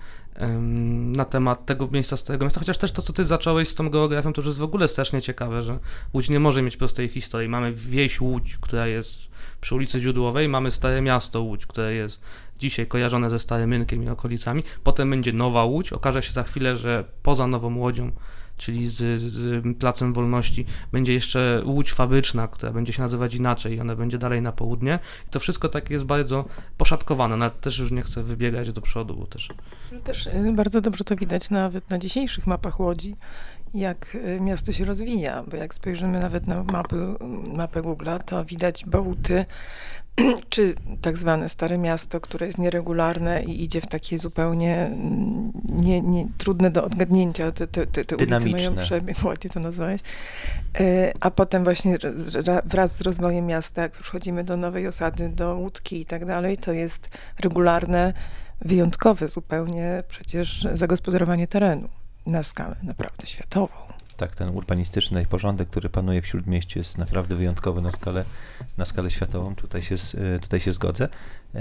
na 1.13 1.25
temat 1.25 1.67
tego 1.67 1.89
miejsca, 1.93 2.17
z 2.17 2.23
tego 2.23 2.45
miasta, 2.45 2.61
chociaż 2.61 2.79
też 2.79 2.93
to, 2.93 3.03
co 3.03 3.13
ty 3.13 3.25
zacząłeś 3.25 3.69
z 3.69 3.75
tą 3.75 3.91
geografią, 3.91 4.33
to 4.33 4.41
już 4.41 4.47
jest 4.47 4.59
w 4.59 4.63
ogóle 4.63 4.89
strasznie 4.89 5.23
ciekawe, 5.23 5.63
że 5.63 5.79
Łódź 6.15 6.31
nie 6.31 6.41
może 6.41 6.63
mieć 6.63 6.77
prostej 6.77 7.09
historii. 7.09 7.49
Mamy 7.49 7.73
wieś 7.73 8.21
Łódź, 8.21 8.59
która 8.61 8.87
jest 8.87 9.19
przy 9.61 9.75
ulicy 9.75 10.01
Źródłowej, 10.01 10.49
mamy 10.49 10.71
Stare 10.71 11.03
Miasto 11.03 11.41
Łódź, 11.41 11.67
które 11.67 11.95
jest 11.95 12.21
dzisiaj 12.59 12.87
kojarzone 12.87 13.31
ze 13.31 13.39
Starym 13.39 13.73
Rynkiem 13.73 14.03
i 14.03 14.09
okolicami, 14.09 14.63
potem 14.85 15.11
będzie 15.11 15.33
Nowa 15.33 15.65
Łódź, 15.65 15.93
okaże 15.93 16.23
się 16.23 16.33
za 16.33 16.43
chwilę, 16.43 16.77
że 16.77 17.05
poza 17.23 17.47
Nową 17.47 17.79
Łodzią 17.79 18.13
czyli 18.57 18.89
z, 18.89 19.21
z 19.21 19.65
Placem 19.79 20.13
Wolności, 20.13 20.67
będzie 20.93 21.13
jeszcze 21.13 21.63
Łódź 21.65 21.93
Fabryczna, 21.93 22.49
która 22.49 22.73
będzie 22.73 22.93
się 22.93 23.03
nazywać 23.03 23.35
inaczej 23.35 23.75
i 23.75 23.81
ona 23.81 23.97
będzie 23.97 24.19
dalej 24.19 24.43
na 24.43 24.53
południe. 24.53 24.99
I 25.27 25.31
to 25.31 25.41
wszystko 25.41 25.69
takie 25.69 25.95
jest 25.95 26.05
bardzo 26.05 26.45
poszatkowane, 26.77 27.35
ale 27.35 27.51
też 27.51 27.79
już 27.79 27.91
nie 27.91 28.03
chcę 28.03 28.23
wybiegać 28.23 28.73
do 28.73 28.81
przodu, 28.81 29.17
bo 29.17 29.27
też... 29.27 29.49
Też 30.05 30.26
y, 30.27 30.53
bardzo 30.53 30.81
dobrze 30.81 31.05
to 31.05 31.17
widać 31.17 31.51
nawet 31.51 31.91
na 31.91 31.99
dzisiejszych 31.99 32.47
mapach 32.47 32.81
Łodzi, 32.81 33.17
jak 33.75 34.15
y, 34.15 34.41
miasto 34.41 34.73
się 34.73 34.85
rozwija, 34.85 35.43
bo 35.43 35.57
jak 35.57 35.75
spojrzymy 35.75 36.21
nawet 36.21 36.47
na 36.47 36.65
mapy, 36.65 36.97
mapę 37.53 37.83
Google'a, 37.83 38.23
to 38.23 38.45
widać 38.45 38.85
bełty 38.85 39.45
czy 40.51 40.75
tak 41.03 41.19
zwane 41.19 41.49
Stare 41.49 41.79
Miasto, 41.79 42.21
które 42.21 42.47
jest 42.47 42.59
nieregularne 42.59 43.43
i 43.45 43.63
idzie 43.63 43.81
w 43.81 43.87
takie 43.87 44.19
zupełnie 44.19 44.77
mm, 44.77 45.53
nie, 45.65 46.01
nie, 46.01 46.27
trudne 46.39 46.71
do 46.71 46.85
odgadnięcia, 46.85 47.53
te, 47.53 47.67
te, 47.67 47.87
te, 47.87 48.05
te 48.05 48.17
ulice 48.17 48.41
mają 48.41 48.77
przebieg, 48.77 49.17
ładnie 49.25 49.51
to 49.51 49.61
nazwałeś, 49.61 50.01
e, 50.81 51.13
a 51.21 51.31
potem 51.31 51.65
właśnie 51.65 51.99
wraz 52.65 52.97
z 52.97 53.01
rozwojem 53.01 53.47
miasta, 53.47 53.83
jak 53.83 53.97
wchodzimy 53.97 54.45
do 54.45 54.57
nowej 54.57 54.87
osady, 54.87 55.29
do 55.29 55.57
łódki 55.57 56.01
i 56.01 56.07
tak 56.07 56.25
dalej, 56.25 56.57
to 56.57 56.73
jest 56.73 57.09
regularne, 57.41 58.13
wyjątkowe 58.61 59.29
zupełnie 59.29 60.03
przecież 60.09 60.69
zagospodarowanie 60.75 61.47
terenu 61.47 61.89
na 62.27 62.43
skalę 62.43 62.77
naprawdę 62.83 63.27
światową 63.27 63.87
tak, 64.17 64.37
ten 64.37 64.49
urbanistyczny 64.49 65.27
porządek, 65.27 65.69
który 65.69 65.89
panuje 65.89 66.23
w 66.23 66.27
Śródmieściu 66.27 66.79
jest 66.79 66.99
naprawdę 66.99 67.37
wyjątkowy 67.37 67.83
na 67.83 67.93
skalę, 67.93 68.25
na 68.77 68.85
skalę 68.85 69.11
światową. 69.11 69.55
Tutaj 69.55 69.83
się, 69.83 69.95
e, 69.95 70.39
tutaj 70.39 70.61
się 70.61 70.73
zgodzę. 70.73 71.09
E, 71.55 71.61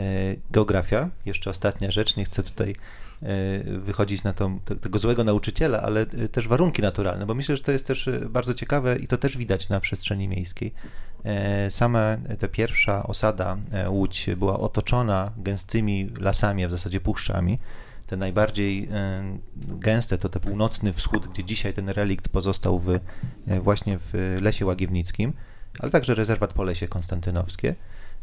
geografia, 0.52 1.10
jeszcze 1.26 1.50
ostatnia 1.50 1.92
rzecz, 1.92 2.16
nie 2.16 2.26
chcę 2.26 2.44
tutaj 2.44 2.76
e, 3.24 3.64
wychodzić 3.80 4.24
na 4.24 4.34
tą, 4.34 4.60
tego 4.60 5.00
złego 5.00 5.24
nauczyciela, 5.24 5.82
ale 5.82 6.06
też 6.06 6.48
warunki 6.48 6.82
naturalne, 6.82 7.26
bo 7.26 7.34
myślę, 7.34 7.58
że 7.58 7.64
to 7.64 7.72
jest 7.72 7.88
też 7.88 8.10
bardzo 8.30 8.54
ciekawe 8.54 8.98
i 8.98 9.08
to 9.08 9.18
też 9.18 9.38
widać 9.38 9.70
na 9.70 9.80
przestrzeni 9.80 10.28
miejskiej. 10.28 10.74
Sama 11.70 12.18
ta 12.40 12.48
pierwsza 12.48 13.04
osada 13.04 13.58
Łódź 13.88 14.30
była 14.38 14.60
otoczona 14.60 15.32
gęstymi 15.38 16.10
lasami, 16.20 16.64
a 16.64 16.68
w 16.68 16.72
zasadzie 16.72 17.02
puszczami 17.02 17.60
te 18.08 18.18
najbardziej 18.18 18.90
e, 18.92 19.24
gęste 19.56 20.18
to 20.18 20.30
ten 20.30 20.42
północny 20.42 20.94
wschód, 20.94 21.28
gdzie 21.28 21.44
dzisiaj 21.44 21.74
ten 21.74 21.90
relikt 21.90 22.30
pozostał 22.30 22.80
w, 22.80 22.90
e, 22.90 23.00
właśnie 23.60 24.00
w 24.00 24.38
Lesie 24.42 24.66
Łagiewnickim, 24.66 25.34
ale 25.80 25.92
także 25.92 26.16
rezerwat 26.16 26.54
Polesie 26.54 26.88
Konstantynowskie. 26.88 27.76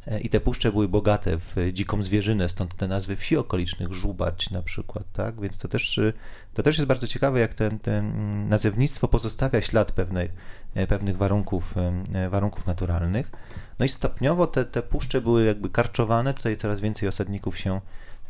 E, 0.06 0.20
I 0.20 0.28
te 0.28 0.40
puszcze 0.40 0.72
były 0.72 0.88
bogate 0.88 1.38
w 1.38 1.56
dziką 1.72 2.02
zwierzynę, 2.02 2.48
stąd 2.48 2.74
te 2.76 2.88
nazwy 2.88 3.16
wsi 3.16 3.36
okolicznych, 3.36 3.92
Żubać 3.92 4.50
na 4.50 4.62
przykład, 4.62 5.04
tak? 5.12 5.40
Więc 5.40 5.58
to 5.58 5.68
też, 5.68 6.00
to 6.54 6.62
też 6.62 6.78
jest 6.78 6.88
bardzo 6.88 7.06
ciekawe, 7.06 7.40
jak 7.40 7.54
ten, 7.54 7.78
ten 7.78 8.48
nazewnictwo 8.48 9.08
pozostawia 9.08 9.62
ślad 9.62 9.92
pewnej, 9.92 10.28
pewnych 10.88 11.16
warunków, 11.16 11.74
warunków 12.30 12.66
naturalnych. 12.66 13.30
No 13.78 13.84
i 13.84 13.88
stopniowo 13.88 14.46
te, 14.46 14.64
te 14.64 14.82
puszcze 14.82 15.20
były 15.20 15.44
jakby 15.44 15.70
karczowane, 15.70 16.34
tutaj 16.34 16.56
coraz 16.56 16.80
więcej 16.80 17.08
osadników 17.08 17.58
się 17.58 17.80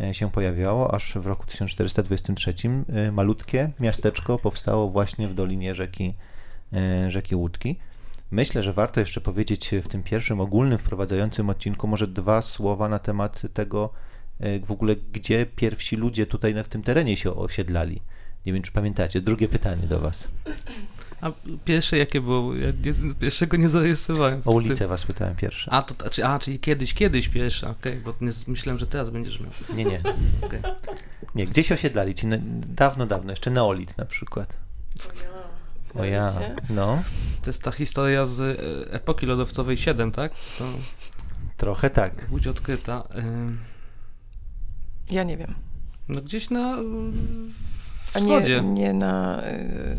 E, 0.00 0.14
się 0.14 0.30
pojawiało, 0.30 0.94
aż 0.94 1.14
w 1.14 1.26
roku 1.26 1.46
1423 1.46 2.54
e, 2.88 3.12
malutkie 3.12 3.70
miasteczko 3.80 4.38
powstało 4.38 4.88
właśnie 4.88 5.28
w 5.28 5.34
dolinie 5.34 5.74
rzeki, 5.74 6.14
e, 6.72 7.10
rzeki 7.10 7.36
Łódki. 7.36 7.78
Myślę, 8.32 8.62
że 8.62 8.72
warto 8.72 9.00
jeszcze 9.00 9.20
powiedzieć 9.20 9.70
w 9.82 9.88
tym 9.88 10.02
pierwszym 10.02 10.40
ogólnym 10.40 10.78
wprowadzającym 10.78 11.50
odcinku 11.50 11.88
może 11.88 12.06
dwa 12.08 12.42
słowa 12.42 12.88
na 12.88 12.98
temat 12.98 13.42
tego, 13.54 13.90
w 14.66 14.70
ogóle 14.70 14.96
gdzie 14.96 15.46
pierwsi 15.46 15.96
ludzie 15.96 16.26
tutaj 16.26 16.54
w 16.64 16.68
tym 16.68 16.82
terenie 16.82 17.16
się 17.16 17.34
osiedlali. 17.34 18.02
Nie 18.46 18.52
wiem, 18.52 18.62
czy 18.62 18.72
pamiętacie. 18.72 19.20
Drugie 19.20 19.48
pytanie 19.48 19.86
do 19.86 20.00
Was. 20.00 20.28
A 21.20 21.32
pierwsze 21.64 21.98
jakie 21.98 22.20
było? 22.20 22.54
Ja 22.54 22.70
nie, 22.84 23.14
pierwszego 23.14 23.56
nie 23.56 23.68
zarejestrowałem. 23.68 24.42
O 24.44 24.50
ulicę 24.50 24.88
was 24.88 25.06
pytałem 25.06 25.36
pierwsze. 25.36 25.72
A, 25.72 25.82
to, 25.82 26.10
czy, 26.10 26.24
a 26.24 26.38
czyli 26.38 26.58
kiedyś, 26.58 26.94
kiedyś 26.94 27.28
pierwsze, 27.28 27.70
okej, 27.70 27.92
okay, 27.92 28.04
bo 28.04 28.24
nie, 28.26 28.32
myślałem, 28.46 28.78
że 28.78 28.86
teraz 28.86 29.10
będziesz 29.10 29.40
miał. 29.40 29.50
Nie, 29.76 29.84
nie. 29.84 30.00
Okay. 30.42 30.62
Nie, 31.34 31.46
gdzieś 31.46 31.72
osiedlali 31.72 32.14
ci 32.14 32.26
dawno, 32.66 33.06
dawno, 33.06 33.32
jeszcze 33.32 33.50
neolit 33.50 33.98
na 33.98 34.04
przykład. 34.04 34.56
O 35.94 36.04
ja, 36.04 36.32
no. 36.70 37.02
To 37.42 37.50
jest 37.50 37.62
ta 37.62 37.70
historia 37.70 38.24
z 38.24 38.40
e, 38.40 38.92
epoki 38.92 39.26
lodowcowej 39.26 39.76
7, 39.76 40.12
tak? 40.12 40.32
To... 40.58 40.64
Trochę 41.56 41.90
tak. 41.90 42.28
Łódź 42.30 42.46
odkryta. 42.46 43.08
Ja 45.10 45.22
nie 45.22 45.36
wiem. 45.36 45.54
No 46.08 46.20
gdzieś 46.20 46.50
na 46.50 46.78
a 48.14 48.18
nie, 48.18 48.62
nie 48.62 48.92
na 48.92 49.42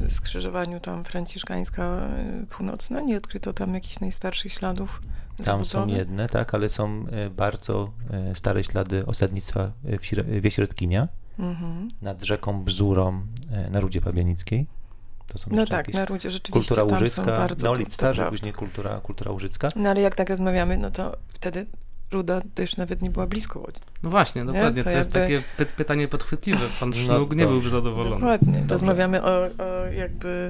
y, 0.08 0.12
skrzyżowaniu 0.12 0.80
tam 0.80 1.04
franciszkańska 1.04 2.10
y, 2.44 2.46
północna? 2.48 3.02
Nie 3.02 3.18
odkryto 3.18 3.54
tam 3.54 3.74
jakichś 3.74 4.00
najstarszych 4.00 4.54
śladów? 4.54 5.02
Tam 5.44 5.66
są 5.66 5.88
jedne, 5.88 6.30
tak, 6.30 6.54
ale 6.54 6.70
są 6.70 7.06
y, 7.26 7.30
bardzo 7.30 7.92
y, 8.32 8.36
stare 8.36 8.64
ślady 8.64 9.06
osadnictwa 9.06 9.72
y, 9.86 10.24
w 10.24 10.42
Wieśrodkinia 10.42 11.08
mhm. 11.40 11.90
nad 12.02 12.24
rzeką 12.24 12.64
Bzurą 12.64 13.22
y, 13.68 13.70
na 13.70 13.80
Rudzie 13.80 14.02
Pabianickiej. 14.02 14.68
To 15.34 15.40
są 15.40 15.52
no 15.54 15.66
tak, 15.66 15.94
na 15.94 16.06
Rudzie 16.06 16.32
rzeczywiście 16.32 16.76
Kultura 16.76 16.96
łużycka, 16.96 17.48
neolit 17.64 17.94
starzy, 17.94 18.24
później 18.30 18.54
kultura, 18.54 19.02
kultura 19.04 19.32
łużycka. 19.32 19.70
No 19.76 19.90
ale 19.90 20.02
jak 20.02 20.16
tak 20.16 20.30
rozmawiamy, 20.30 20.78
no 20.78 20.92
to 20.92 21.18
wtedy 21.28 21.66
Ruda 22.12 22.42
też 22.56 22.78
nawet 22.78 23.02
nie 23.02 23.10
była 23.10 23.28
blisko 23.28 23.60
Łodzi. 23.60 23.82
No 24.04 24.10
właśnie, 24.10 24.46
dokładnie. 24.46 24.84
To, 24.84 24.90
to, 24.90 24.96
jest 24.96 25.16
jakby... 25.16 25.34
takie 25.34 25.44
py 25.58 25.66
pytanie 25.66 26.08
podchwytliwe. 26.08 26.66
Pan 26.80 26.90
no 26.90 26.96
Sznuk 26.96 27.30
no, 27.30 27.36
nie 27.36 27.48
byłby 27.48 27.70
zadowolony. 27.70 28.16
Dokładnie. 28.16 28.54
Dobrze. 28.54 28.74
Rozmawiamy 28.74 29.24
o, 29.24 29.30
o 29.42 29.86
jakby 29.86 30.50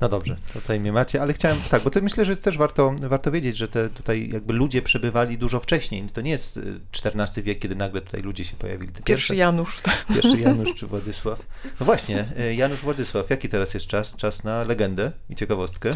no 0.00 0.08
dobrze, 0.08 0.36
tutaj 0.52 0.80
mnie 0.80 0.92
macie, 0.92 1.22
ale 1.22 1.32
chciałem, 1.32 1.58
tak, 1.70 1.82
bo 1.82 1.90
to 1.90 2.00
myślę, 2.00 2.24
że 2.24 2.32
jest 2.32 2.44
też 2.44 2.58
warto, 2.58 2.94
warto 3.00 3.30
wiedzieć, 3.30 3.56
że 3.56 3.68
te 3.68 3.88
tutaj 3.88 4.30
jakby 4.32 4.52
ludzie 4.52 4.82
przebywali 4.82 5.38
dużo 5.38 5.60
wcześniej. 5.60 6.08
To 6.12 6.20
nie 6.20 6.30
jest 6.30 6.60
XIV 7.04 7.38
y, 7.38 7.42
wiek, 7.42 7.58
kiedy 7.58 7.76
nagle 7.76 8.00
tutaj 8.00 8.22
ludzie 8.22 8.44
się 8.44 8.56
pojawili. 8.56 8.92
Te 8.92 9.02
pierwszy 9.02 9.36
Janusz. 9.36 9.76
Pierwszy 10.14 10.40
Janusz 10.40 10.74
czy 10.74 10.86
Władysław. 10.86 11.46
No 11.80 11.86
właśnie, 11.86 12.24
y, 12.40 12.54
Janusz 12.54 12.80
Władysław, 12.80 13.30
jaki 13.30 13.48
teraz 13.48 13.74
jest 13.74 13.86
czas? 13.86 14.16
Czas 14.16 14.44
na 14.44 14.64
legendę 14.64 15.12
i 15.30 15.34
ciekawostkę. 15.34 15.92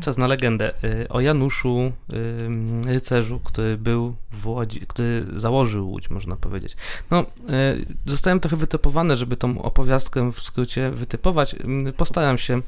Czas 0.00 0.18
na 0.18 0.26
legendę. 0.26 0.72
Y, 0.84 1.08
o 1.08 1.20
Januszu, 1.20 1.92
rycerzu, 2.86 3.40
który 3.44 3.78
był 3.78 4.16
w 4.32 4.46
Łodzi, 4.46 4.80
który 4.80 5.26
założył 5.32 5.90
Łódź, 5.90 6.10
można 6.10 6.36
powiedzieć. 6.36 6.76
No, 7.10 7.26
zostałem 8.06 8.40
trochę 8.40 8.56
wytypowany, 8.56 9.16
żeby 9.16 9.36
tą 9.36 9.62
opowiastkę 9.62 10.32
w 10.32 10.40
skrócie 10.40 10.90
wytypować. 10.90 11.56
Postaram 11.96 12.38
się 12.38 12.62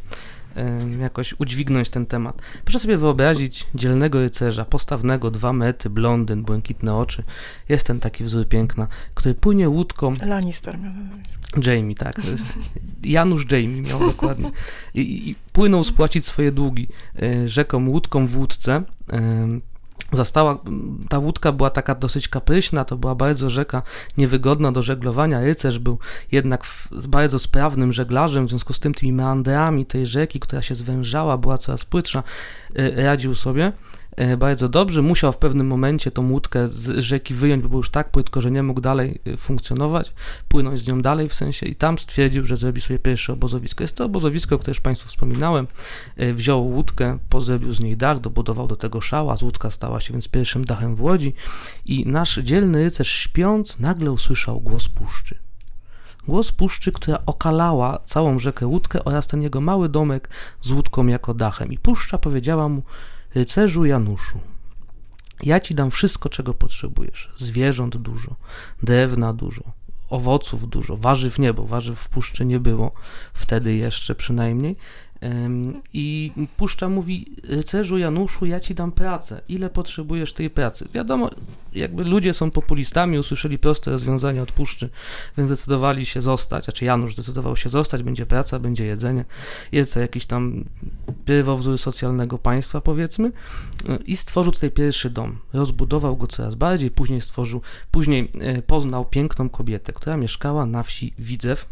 jakoś 1.00 1.34
udźwignąć 1.38 1.90
ten 1.90 2.06
temat. 2.06 2.42
Proszę 2.64 2.78
sobie 2.78 2.96
wyobrazić 2.96 3.66
dzielnego 3.74 4.20
rycerza, 4.20 4.64
postawnego, 4.64 5.30
dwa 5.30 5.52
metry, 5.52 5.90
blondyn, 5.90 6.42
błękitne 6.42 6.94
oczy. 6.94 7.22
Jest 7.68 7.86
ten 7.86 8.00
taki 8.00 8.24
wzór 8.24 8.48
piękna, 8.48 8.88
który 9.14 9.34
płynie 9.34 9.68
łódką. 9.68 10.14
Lannister 10.22 10.78
miał 10.78 10.92
Jamie, 11.66 11.94
tak. 11.94 12.20
Janusz 13.02 13.52
Jamie 13.52 13.82
miał 13.82 14.00
dokładnie. 14.00 14.50
I, 14.94 15.28
i 15.30 15.34
płynął 15.52 15.84
spłacić 15.84 16.26
swoje 16.26 16.52
długi 16.52 16.88
e, 17.22 17.48
rzeką 17.48 17.88
łódką 17.88 18.26
w 18.26 18.36
łódce. 18.36 18.82
Zastała, 20.12 20.58
ta 21.08 21.18
łódka 21.18 21.52
była 21.52 21.70
taka 21.70 21.94
dosyć 21.94 22.28
kapryśna, 22.28 22.84
to 22.84 22.96
była 22.96 23.14
bardzo 23.14 23.50
rzeka 23.50 23.82
niewygodna 24.18 24.72
do 24.72 24.82
żeglowania. 24.82 25.40
Rycerz 25.40 25.78
był 25.78 25.98
jednak 26.32 26.64
bardzo 27.08 27.38
sprawnym 27.38 27.92
żeglarzem, 27.92 28.46
w 28.46 28.50
związku 28.50 28.72
z 28.72 28.80
tym 28.80 28.94
tymi 28.94 29.12
meandrami 29.12 29.86
tej 29.86 30.06
rzeki, 30.06 30.40
która 30.40 30.62
się 30.62 30.74
zwężała, 30.74 31.38
była 31.38 31.58
coraz 31.58 31.84
płytsza, 31.84 32.22
e, 32.76 33.04
radził 33.04 33.34
sobie. 33.34 33.72
E, 34.18 34.36
bardzo 34.36 34.68
dobrze. 34.68 35.02
Musiał 35.02 35.32
w 35.32 35.36
pewnym 35.36 35.66
momencie 35.66 36.10
tą 36.10 36.30
łódkę 36.30 36.68
z 36.68 36.98
rzeki 36.98 37.34
wyjąć, 37.34 37.62
bo 37.62 37.68
był 37.68 37.78
już 37.78 37.90
tak 37.90 38.10
płytko, 38.10 38.40
że 38.40 38.50
nie 38.50 38.62
mógł 38.62 38.80
dalej 38.80 39.20
e, 39.26 39.36
funkcjonować, 39.36 40.12
płynąć 40.48 40.80
z 40.80 40.88
nią 40.88 41.02
dalej 41.02 41.28
w 41.28 41.34
sensie 41.34 41.66
i 41.66 41.74
tam 41.74 41.98
stwierdził, 41.98 42.44
że 42.44 42.56
zrobi 42.56 42.80
sobie 42.80 42.98
pierwsze 42.98 43.32
obozowisko. 43.32 43.84
Jest 43.84 43.96
to 43.96 44.04
obozowisko, 44.04 44.54
o 44.54 44.58
którym 44.58 44.70
już 44.70 44.80
Państwu 44.80 45.08
wspominałem. 45.08 45.66
E, 46.16 46.32
wziął 46.32 46.66
łódkę, 46.66 47.18
pozrobił 47.28 47.72
z 47.72 47.80
niej 47.80 47.96
dach, 47.96 48.20
dobudował 48.20 48.66
do 48.66 48.76
tego 48.76 49.00
szała, 49.00 49.36
z 49.36 49.42
łódka 49.42 49.70
stała 49.70 50.00
się 50.00 50.12
więc 50.12 50.28
pierwszym 50.28 50.64
dachem 50.64 50.96
w 50.96 51.00
Łodzi 51.00 51.34
i 51.86 52.06
nasz 52.06 52.38
dzielny 52.38 52.84
rycerz 52.84 53.08
śpiąc 53.08 53.78
nagle 53.78 54.12
usłyszał 54.12 54.60
głos 54.60 54.88
puszczy. 54.88 55.38
Głos 56.28 56.52
puszczy, 56.52 56.92
która 56.92 57.18
okalała 57.26 57.98
całą 58.06 58.38
rzekę 58.38 58.66
łódkę 58.66 59.04
oraz 59.04 59.26
ten 59.26 59.42
jego 59.42 59.60
mały 59.60 59.88
domek 59.88 60.28
z 60.60 60.70
łódką 60.70 61.06
jako 61.06 61.34
dachem. 61.34 61.72
I 61.72 61.78
puszcza 61.78 62.18
powiedziała 62.18 62.68
mu, 62.68 62.82
Rycerzu 63.34 63.84
Januszu, 63.84 64.40
ja 65.42 65.60
ci 65.60 65.74
dam 65.74 65.90
wszystko, 65.90 66.28
czego 66.28 66.54
potrzebujesz. 66.54 67.30
Zwierząt 67.36 67.96
dużo, 67.96 68.36
drewna 68.82 69.32
dużo, 69.32 69.62
owoców 70.10 70.68
dużo, 70.68 70.96
warzyw 70.96 71.38
nie, 71.38 71.54
bo 71.54 71.66
warzyw 71.66 71.98
w 71.98 72.08
puszczy 72.08 72.44
nie 72.44 72.60
było, 72.60 72.92
wtedy 73.34 73.74
jeszcze 73.74 74.14
przynajmniej. 74.14 74.76
I 75.92 76.32
puszcza 76.56 76.88
mówi, 76.88 77.36
rycerzu 77.44 77.98
Januszu, 77.98 78.46
ja 78.46 78.60
ci 78.60 78.74
dam 78.74 78.92
pracę. 78.92 79.40
Ile 79.48 79.70
potrzebujesz 79.70 80.32
tej 80.32 80.50
pracy? 80.50 80.88
Wiadomo, 80.94 81.30
jakby 81.72 82.04
ludzie 82.04 82.34
są 82.34 82.50
populistami, 82.50 83.18
usłyszeli 83.18 83.58
proste 83.58 83.90
rozwiązanie 83.90 84.42
od 84.42 84.52
puszczy, 84.52 84.90
więc 85.36 85.48
zdecydowali 85.48 86.06
się 86.06 86.20
zostać. 86.20 86.64
Znaczy 86.64 86.84
Janusz 86.84 87.14
zdecydował 87.14 87.56
się 87.56 87.68
zostać, 87.68 88.02
będzie 88.02 88.26
praca, 88.26 88.58
będzie 88.58 88.84
jedzenie. 88.84 89.24
Jest 89.72 89.96
jakiś 89.96 90.26
tam 90.26 90.64
pierwowzór 91.28 91.78
socjalnego 91.78 92.38
państwa, 92.38 92.80
powiedzmy. 92.80 93.32
I 94.06 94.16
stworzył 94.16 94.52
tutaj 94.52 94.70
pierwszy 94.70 95.10
dom. 95.10 95.38
Rozbudował 95.52 96.16
go 96.16 96.26
coraz 96.26 96.54
bardziej, 96.54 96.90
później 96.90 97.20
stworzył, 97.20 97.60
później 97.90 98.30
e, 98.40 98.62
poznał 98.62 99.04
piękną 99.04 99.48
kobietę, 99.48 99.92
która 99.92 100.16
mieszkała 100.16 100.66
na 100.66 100.82
wsi 100.82 101.14
Widzew. 101.18 101.68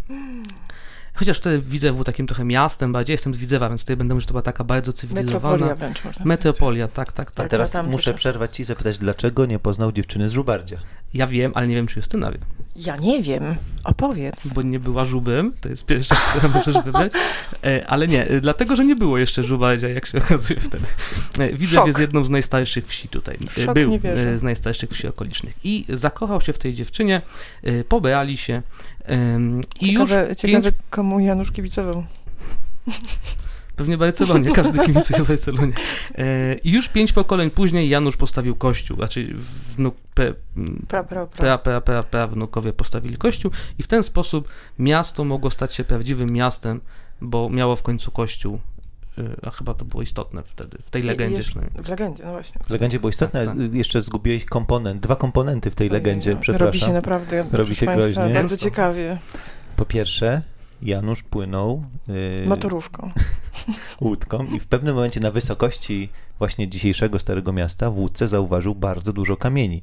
Chociaż 1.16 1.38
wtedy 1.38 1.60
Widzew 1.60 1.94
był 1.94 2.04
takim 2.04 2.26
trochę 2.26 2.44
miastem, 2.44 2.92
bardziej 2.92 3.14
jestem 3.14 3.34
z 3.34 3.38
Widzewa, 3.38 3.68
więc 3.68 3.80
tutaj 3.80 3.96
będę 3.96 4.14
mówił, 4.14 4.20
że 4.20 4.26
to 4.26 4.32
była 4.32 4.42
taka 4.42 4.64
bardzo 4.64 4.92
cywilizowana... 4.92 5.52
Metropolia 5.56 5.74
wręcz 5.74 6.04
można 6.04 6.24
Metropolia, 6.24 6.88
tak, 6.88 7.12
tak, 7.12 7.30
tak. 7.30 7.46
A 7.46 7.48
teraz 7.48 7.72
muszę 7.86 8.14
przerwać 8.14 8.56
ci 8.56 8.62
i 8.62 8.64
zapytać, 8.64 8.98
dlaczego 8.98 9.46
nie 9.46 9.58
poznał 9.58 9.92
dziewczyny 9.92 10.28
z 10.28 10.32
Żubardzia? 10.32 10.78
Ja 11.14 11.26
wiem, 11.26 11.52
ale 11.54 11.66
nie 11.66 11.74
wiem, 11.74 11.86
czy 11.86 11.98
Justyna 11.98 12.32
wie. 12.32 12.38
Ja 12.76 12.96
nie 12.96 13.22
wiem, 13.22 13.56
opowiedz. 13.84 14.36
Bo 14.44 14.62
nie 14.62 14.80
była 14.80 15.04
żubem, 15.04 15.52
to 15.60 15.68
jest 15.68 15.86
pierwsza, 15.86 16.16
którą 16.30 16.52
możesz 16.52 16.84
wybrać, 16.84 17.12
e, 17.64 17.86
ale 17.86 18.08
nie, 18.08 18.28
e, 18.28 18.40
dlatego, 18.40 18.76
że 18.76 18.84
nie 18.84 18.96
było 18.96 19.18
jeszcze 19.18 19.42
żubardzia, 19.42 19.88
jak 19.88 20.06
się 20.06 20.18
okazuje 20.18 20.60
wtedy. 20.60 20.84
E, 21.38 21.52
Widzew 21.52 21.74
Szok. 21.74 21.86
jest 21.86 21.98
jedną 21.98 22.24
z 22.24 22.30
najstarszych 22.30 22.86
wsi 22.86 23.08
tutaj, 23.08 23.38
Szok, 23.64 23.74
był 23.74 23.98
z 24.34 24.42
najstarszych 24.42 24.90
wsi 24.90 25.08
okolicznych 25.08 25.54
i 25.64 25.84
zakochał 25.88 26.40
się 26.40 26.52
w 26.52 26.58
tej 26.58 26.74
dziewczynie, 26.74 27.22
pobrali 27.88 28.36
się 28.36 28.62
i 29.80 29.86
ciekawe, 29.86 30.26
już 30.28 30.38
ciekawe 30.38 30.72
pięć... 30.72 30.84
komu 30.90 31.20
Janusz 31.20 31.52
kibicował. 31.52 32.04
Pewnie 33.76 33.98
Barcelonie, 33.98 34.52
każdy 34.52 34.78
kibicuje 34.78 35.24
Barcelonie. 35.24 35.72
I 36.64 36.72
już 36.72 36.88
pięć 36.88 37.12
pokoleń 37.12 37.50
później 37.50 37.88
Janusz 37.88 38.16
postawił 38.16 38.54
kościół, 38.54 38.96
znaczy 38.96 39.30
wnuk, 39.76 39.94
pe, 40.14 40.34
pra, 40.88 41.04
pra, 41.04 41.26
pra. 41.26 41.58
Pra, 41.58 41.80
pra, 41.80 42.02
pra, 42.02 42.26
wnukowie 42.26 42.72
postawili 42.72 43.16
kościół 43.16 43.50
i 43.78 43.82
w 43.82 43.86
ten 43.86 44.02
sposób 44.02 44.48
miasto 44.78 45.24
mogło 45.24 45.50
stać 45.50 45.74
się 45.74 45.84
prawdziwym 45.84 46.32
miastem, 46.32 46.80
bo 47.20 47.50
miało 47.50 47.76
w 47.76 47.82
końcu 47.82 48.10
kościół 48.10 48.60
a 49.46 49.50
chyba 49.50 49.74
to 49.74 49.84
było 49.84 50.02
istotne 50.02 50.42
wtedy, 50.42 50.78
w 50.82 50.90
tej 50.90 51.02
legendzie 51.02 51.42
przynajmniej. 51.42 51.84
W 51.84 51.88
legendzie, 51.88 52.24
no 52.24 52.32
właśnie. 52.32 52.60
W 52.64 52.70
legendzie 52.70 53.00
było 53.00 53.10
istotne, 53.10 53.46
tak, 53.46 53.56
tak. 53.56 53.74
jeszcze 53.74 54.02
zgubiłeś 54.02 54.44
komponent, 54.44 55.02
dwa 55.02 55.16
komponenty 55.16 55.70
w 55.70 55.74
tej 55.74 55.88
legendzie, 55.88 56.30
no, 56.30 56.40
przepraszam. 56.40 56.66
Robi 56.66 56.80
się 56.80 56.92
naprawdę, 56.92 57.46
robi 57.52 57.76
się 57.76 57.86
groźnie. 57.86 58.34
Bardzo 58.34 58.56
ciekawie. 58.56 59.18
Po 59.76 59.84
pierwsze, 59.84 60.42
Janusz 60.82 61.22
płynął 61.22 61.84
yy, 62.08 62.46
motorówką. 62.46 63.10
łódką 64.00 64.46
i 64.46 64.60
w 64.60 64.66
pewnym 64.66 64.94
momencie 64.94 65.20
na 65.20 65.30
wysokości 65.30 66.08
właśnie 66.38 66.68
dzisiejszego 66.68 67.18
Starego 67.18 67.52
Miasta 67.52 67.90
w 67.90 67.98
łódce 67.98 68.28
zauważył 68.28 68.74
bardzo 68.74 69.12
dużo 69.12 69.36
kamieni. 69.36 69.82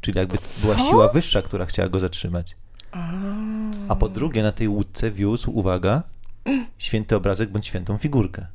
Czyli 0.00 0.18
jakby 0.18 0.38
Co? 0.38 0.62
była 0.62 0.78
siła 0.78 1.08
wyższa, 1.08 1.42
która 1.42 1.66
chciała 1.66 1.88
go 1.88 2.00
zatrzymać. 2.00 2.56
A 3.88 3.96
po 3.96 4.08
drugie 4.08 4.42
na 4.42 4.52
tej 4.52 4.68
łódce 4.68 5.10
wiózł, 5.10 5.50
uwaga, 5.58 6.02
święty 6.78 7.16
obrazek 7.16 7.50
bądź 7.50 7.66
świętą 7.66 7.98
figurkę. 7.98 8.46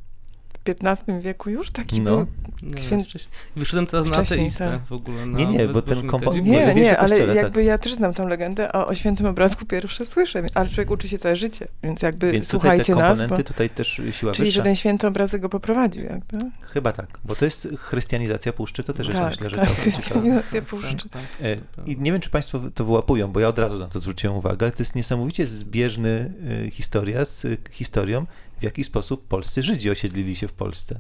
XV 0.72 1.22
wieku 1.22 1.50
już 1.50 1.72
taki 1.72 2.02
no. 2.02 2.26
był 2.64 2.78
święty. 2.78 3.20
Wyszedłem 3.56 3.88
teraz 3.88 4.06
na 4.06 4.18
ateistę 4.18 4.66
tak. 4.66 4.86
w 4.86 4.92
ogóle. 4.92 5.28
nie, 5.28 5.46
nie, 5.46 5.68
bo 5.68 5.82
ten 5.82 6.08
komponent... 6.08 6.46
Nie, 6.46 6.76
nie, 6.76 6.98
ale 6.98 7.10
kościele, 7.10 7.36
jakby 7.36 7.60
tak. 7.60 7.66
ja 7.66 7.78
też 7.78 7.94
znam 7.94 8.14
tą 8.14 8.28
legendę, 8.28 8.76
a 8.76 8.86
o 8.86 8.96
świętym 8.96 9.26
obrazku 9.26 9.66
pierwsze 9.66 10.06
słyszę, 10.06 10.44
ale 10.54 10.70
człowiek 10.70 10.92
uczy 10.92 11.08
się 11.10 11.18
całe 11.18 11.36
życie, 11.36 11.68
więc 11.84 12.02
jakby 12.02 12.32
więc 12.32 12.48
słuchajcie 12.48 12.84
tutaj 12.84 12.96
te 12.96 13.02
komponenty, 13.02 13.34
nas. 13.34 13.40
Bo... 13.40 13.44
tutaj 13.44 13.70
też 13.70 14.02
siła 14.12 14.32
Czyli, 14.32 14.46
wyższa. 14.46 14.56
że 14.56 14.64
ten 14.64 14.76
święty 14.76 15.08
obrazek 15.08 15.42
go 15.42 15.50
poprowadził 15.50 16.04
jakby. 16.04 16.38
Chyba 16.62 16.92
tak, 16.92 17.20
bo 17.26 17.36
to 17.36 17.46
jest 17.46 17.68
chrystianizacja 17.78 18.54
puszczy, 18.54 18.84
to 18.84 18.94
też 18.94 19.08
tak, 19.08 19.16
jest 19.16 19.30
myślę, 19.30 19.50
że 19.50 19.56
tak, 19.56 19.70
chrystianizacja 19.70 20.62
puszczy. 20.62 21.10
Tak, 21.10 21.10
tak, 21.10 21.24
e, 21.42 21.56
I 21.86 21.98
nie 21.98 22.12
wiem, 22.12 22.22
czy 22.22 22.30
państwo 22.30 22.62
to 22.76 22.86
wyłapują, 22.86 23.28
bo 23.28 23.40
ja 23.40 23.48
od 23.48 23.60
razu 23.60 23.80
na 23.80 23.88
to 23.88 24.00
zwróciłem 24.00 24.38
uwagę, 24.38 24.66
ale 24.66 24.72
to 24.72 24.84
jest 24.84 24.96
niesamowicie 24.96 25.46
zbieżny 25.46 26.34
y, 26.66 26.72
historia 26.72 27.26
z 27.26 27.46
y, 27.46 27.58
historią, 27.72 28.26
w 28.60 28.64
jaki 28.64 28.84
sposób 28.84 29.28
polscy 29.28 29.64
Żydzi 29.64 29.90
osiedlili 29.90 30.36
się 30.36 30.48
w 30.48 30.54
Polsce. 30.54 31.00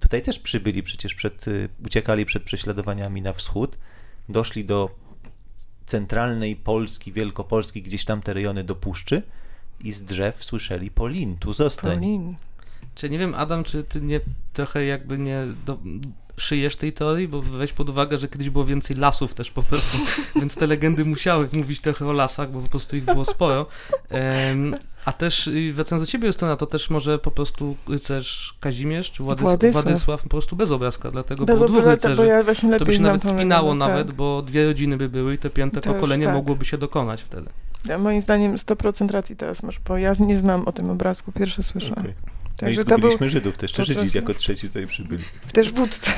Tutaj 0.00 0.22
też 0.22 0.38
przybyli 0.38 0.82
przecież 0.82 1.14
przed, 1.14 1.48
y, 1.48 1.68
uciekali 1.84 2.26
przed 2.26 2.42
prześladowaniami 2.42 3.22
na 3.22 3.32
wschód, 3.32 3.78
doszli 4.28 4.64
do 4.64 4.90
centralnej 5.86 6.56
Polski, 6.56 7.12
Wielkopolski, 7.12 7.82
gdzieś 7.82 8.04
tam 8.04 8.22
te 8.22 8.32
rejony 8.32 8.64
do 8.64 8.74
puszczy 8.74 9.22
i 9.80 9.92
z 9.92 10.02
drzew 10.02 10.44
słyszeli 10.44 10.90
Polin, 10.90 11.36
tu 11.36 11.54
zostań. 11.54 11.98
Polin. 11.98 12.36
Czy 12.94 13.10
nie 13.10 13.18
wiem, 13.18 13.34
Adam, 13.34 13.64
czy 13.64 13.84
ty 13.84 14.00
nie 14.00 14.20
trochę 14.52 14.84
jakby 14.84 15.18
nie 15.18 15.42
do, 15.66 15.78
szyjesz 16.36 16.76
tej 16.76 16.92
teorii, 16.92 17.28
bo 17.28 17.42
weź 17.42 17.72
pod 17.72 17.90
uwagę, 17.90 18.18
że 18.18 18.28
kiedyś 18.28 18.50
było 18.50 18.64
więcej 18.64 18.96
lasów 18.96 19.34
też 19.34 19.50
po 19.50 19.62
prostu, 19.62 19.98
więc 20.40 20.54
te 20.54 20.66
legendy 20.66 21.04
musiały 21.04 21.48
mówić 21.52 21.80
trochę 21.80 22.06
o 22.06 22.12
lasach, 22.12 22.50
bo 22.50 22.60
po 22.60 22.68
prostu 22.68 22.96
ich 22.96 23.04
było 23.04 23.24
sporo. 23.24 23.66
Um, 24.10 24.74
a 25.04 25.12
też 25.12 25.50
wracając 25.72 26.02
do 26.02 26.12
ciebie, 26.12 26.26
Justyna, 26.26 26.56
to 26.56 26.66
też 26.66 26.90
może 26.90 27.18
po 27.18 27.30
prostu 27.30 27.76
rycerz 27.88 28.56
Kazimierz 28.60 29.10
czy 29.10 29.22
Władys 29.22 29.42
Władysław. 29.42 29.84
Władysław 29.84 30.22
po 30.22 30.28
prostu 30.28 30.56
bez 30.56 30.72
obrazka, 30.72 31.10
dlatego 31.10 31.44
bez 31.44 31.56
było 31.56 31.68
dwóch 31.68 31.86
rycerzy. 31.86 32.26
Ja 32.26 32.44
to 32.78 32.84
by 32.84 32.92
się 32.92 33.02
nawet 33.02 33.24
spinało 33.24 33.74
nawet, 33.74 34.06
tak. 34.06 34.16
bo 34.16 34.42
dwie 34.42 34.66
rodziny 34.66 34.96
by 34.96 35.08
były 35.08 35.34
i 35.34 35.38
te 35.38 35.50
piąte 35.50 35.80
to 35.80 35.94
pokolenie 35.94 36.24
tak. 36.24 36.34
mogłoby 36.34 36.64
się 36.64 36.78
dokonać 36.78 37.22
wtedy. 37.22 37.50
Ja, 37.84 37.98
moim 37.98 38.20
zdaniem 38.20 38.56
100% 38.56 39.10
racji 39.10 39.36
teraz 39.36 39.62
masz, 39.62 39.80
bo 39.80 39.98
ja 39.98 40.12
nie 40.20 40.38
znam 40.38 40.68
o 40.68 40.72
tym 40.72 40.90
obrazku, 40.90 41.32
pierwsze 41.32 41.62
słyszę. 41.62 41.92
Okay. 41.92 42.14
No 42.62 42.68
i 42.68 42.76
zgubiliśmy 42.76 43.18
był... 43.18 43.28
Żydów, 43.28 43.56
też 43.56 43.72
Żydzi 43.72 44.16
jako 44.16 44.34
trzeci 44.34 44.68
tutaj 44.68 44.86
przybyli. 44.86 45.24
Też 45.52 45.72
wódce. 45.72 46.10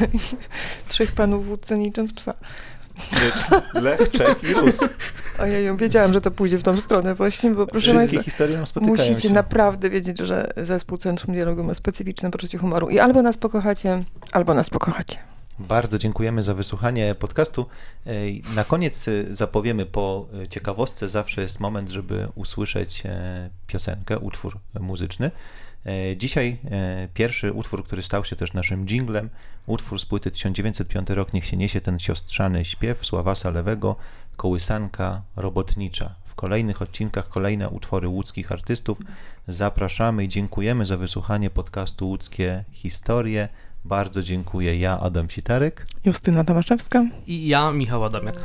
Trzech 0.88 1.12
panów 1.12 1.46
wódce, 1.46 1.78
nie 1.78 1.84
licząc 1.84 2.12
psa. 2.12 2.34
Lech, 3.74 4.10
Czech 4.10 4.44
i 4.50 4.54
Rus. 4.54 4.80
Ojej, 5.38 5.76
wiedziałam, 5.76 6.12
że 6.12 6.20
to 6.20 6.30
pójdzie 6.30 6.58
w 6.58 6.62
tą 6.62 6.80
stronę 6.80 7.14
właśnie, 7.14 7.50
bo 7.50 7.66
proszę 7.66 7.86
Wszystkie 7.86 7.98
Państwa, 7.98 8.22
historie 8.22 8.56
nam 8.56 8.66
spotykają 8.66 9.08
musicie 9.08 9.28
się. 9.28 9.34
naprawdę 9.34 9.90
wiedzieć, 9.90 10.18
że 10.18 10.52
zespół 10.56 10.98
Centrum 10.98 11.34
Dialogu 11.34 11.64
ma 11.64 11.74
specyficzne 11.74 12.30
poczucie 12.30 12.58
humoru 12.58 12.88
i 12.88 12.98
albo 12.98 13.22
nas 13.22 13.38
pokochacie, 13.38 14.04
albo 14.32 14.54
nas 14.54 14.70
pokochacie. 14.70 15.18
Bardzo 15.58 15.98
dziękujemy 15.98 16.42
za 16.42 16.54
wysłuchanie 16.54 17.14
podcastu. 17.14 17.66
Na 18.56 18.64
koniec 18.64 19.08
e, 19.08 19.34
zapowiemy 19.34 19.86
po 19.86 20.26
e, 20.42 20.48
ciekawostce, 20.48 21.08
zawsze 21.08 21.42
jest 21.42 21.60
moment, 21.60 21.90
żeby 21.90 22.28
usłyszeć 22.34 23.02
e, 23.06 23.50
piosenkę, 23.66 24.18
utwór 24.18 24.58
muzyczny. 24.80 25.30
E, 25.86 26.16
dzisiaj 26.16 26.58
e, 26.70 27.08
pierwszy 27.14 27.52
utwór, 27.52 27.84
który 27.84 28.02
stał 28.02 28.24
się 28.24 28.36
też 28.36 28.52
naszym 28.52 28.86
jinglem, 28.86 29.30
utwór 29.66 30.00
z 30.00 30.04
płyty 30.04 30.30
1905 30.30 31.10
rok, 31.10 31.32
niech 31.32 31.46
się 31.46 31.56
niesie 31.56 31.80
ten 31.80 31.98
siostrzany 31.98 32.64
śpiew 32.64 33.06
Sławasa 33.06 33.50
Lewego, 33.50 33.96
kołysanka 34.36 35.22
robotnicza. 35.36 36.14
W 36.24 36.34
kolejnych 36.34 36.82
odcinkach 36.82 37.28
kolejne 37.28 37.68
utwory 37.68 38.08
łódzkich 38.08 38.52
artystów. 38.52 38.98
Zapraszamy 39.48 40.24
i 40.24 40.28
dziękujemy 40.28 40.86
za 40.86 40.96
wysłuchanie 40.96 41.50
podcastu 41.50 42.08
Łódzkie 42.08 42.64
Historie. 42.72 43.48
Bardzo 43.84 44.22
dziękuję 44.22 44.78
ja, 44.78 45.00
Adam 45.00 45.30
Sitarek. 45.30 45.86
Justyna 46.04 46.44
Tomaszewska. 46.44 47.04
I 47.26 47.48
ja, 47.48 47.72
Michał 47.72 48.04
Adamiak. 48.04 48.42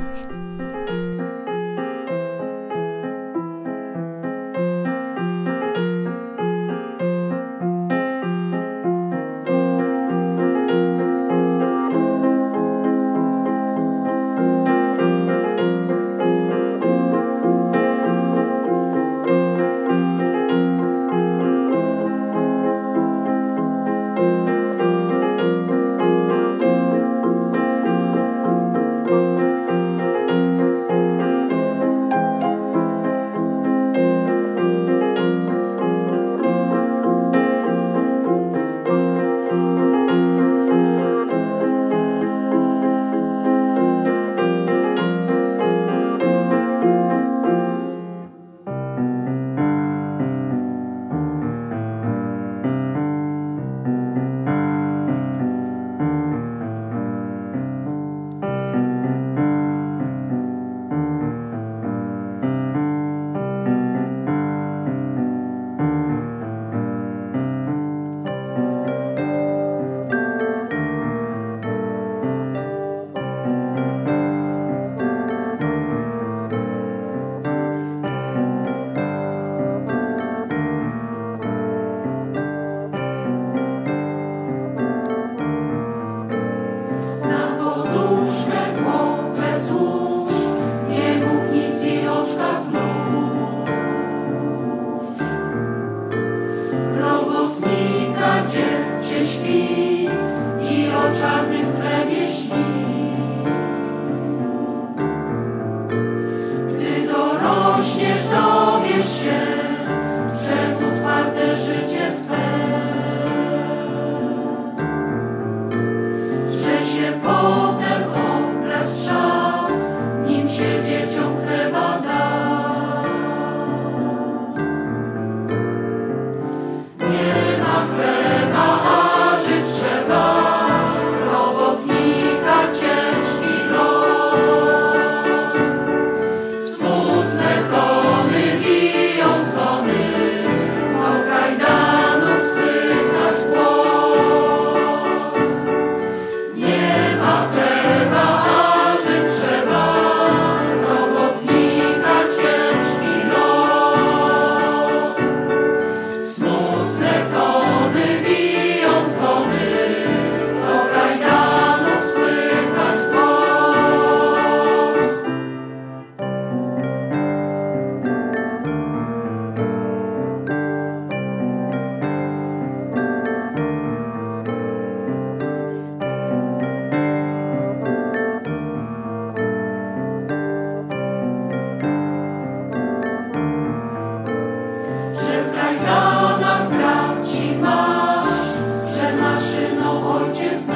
you 190.34 190.73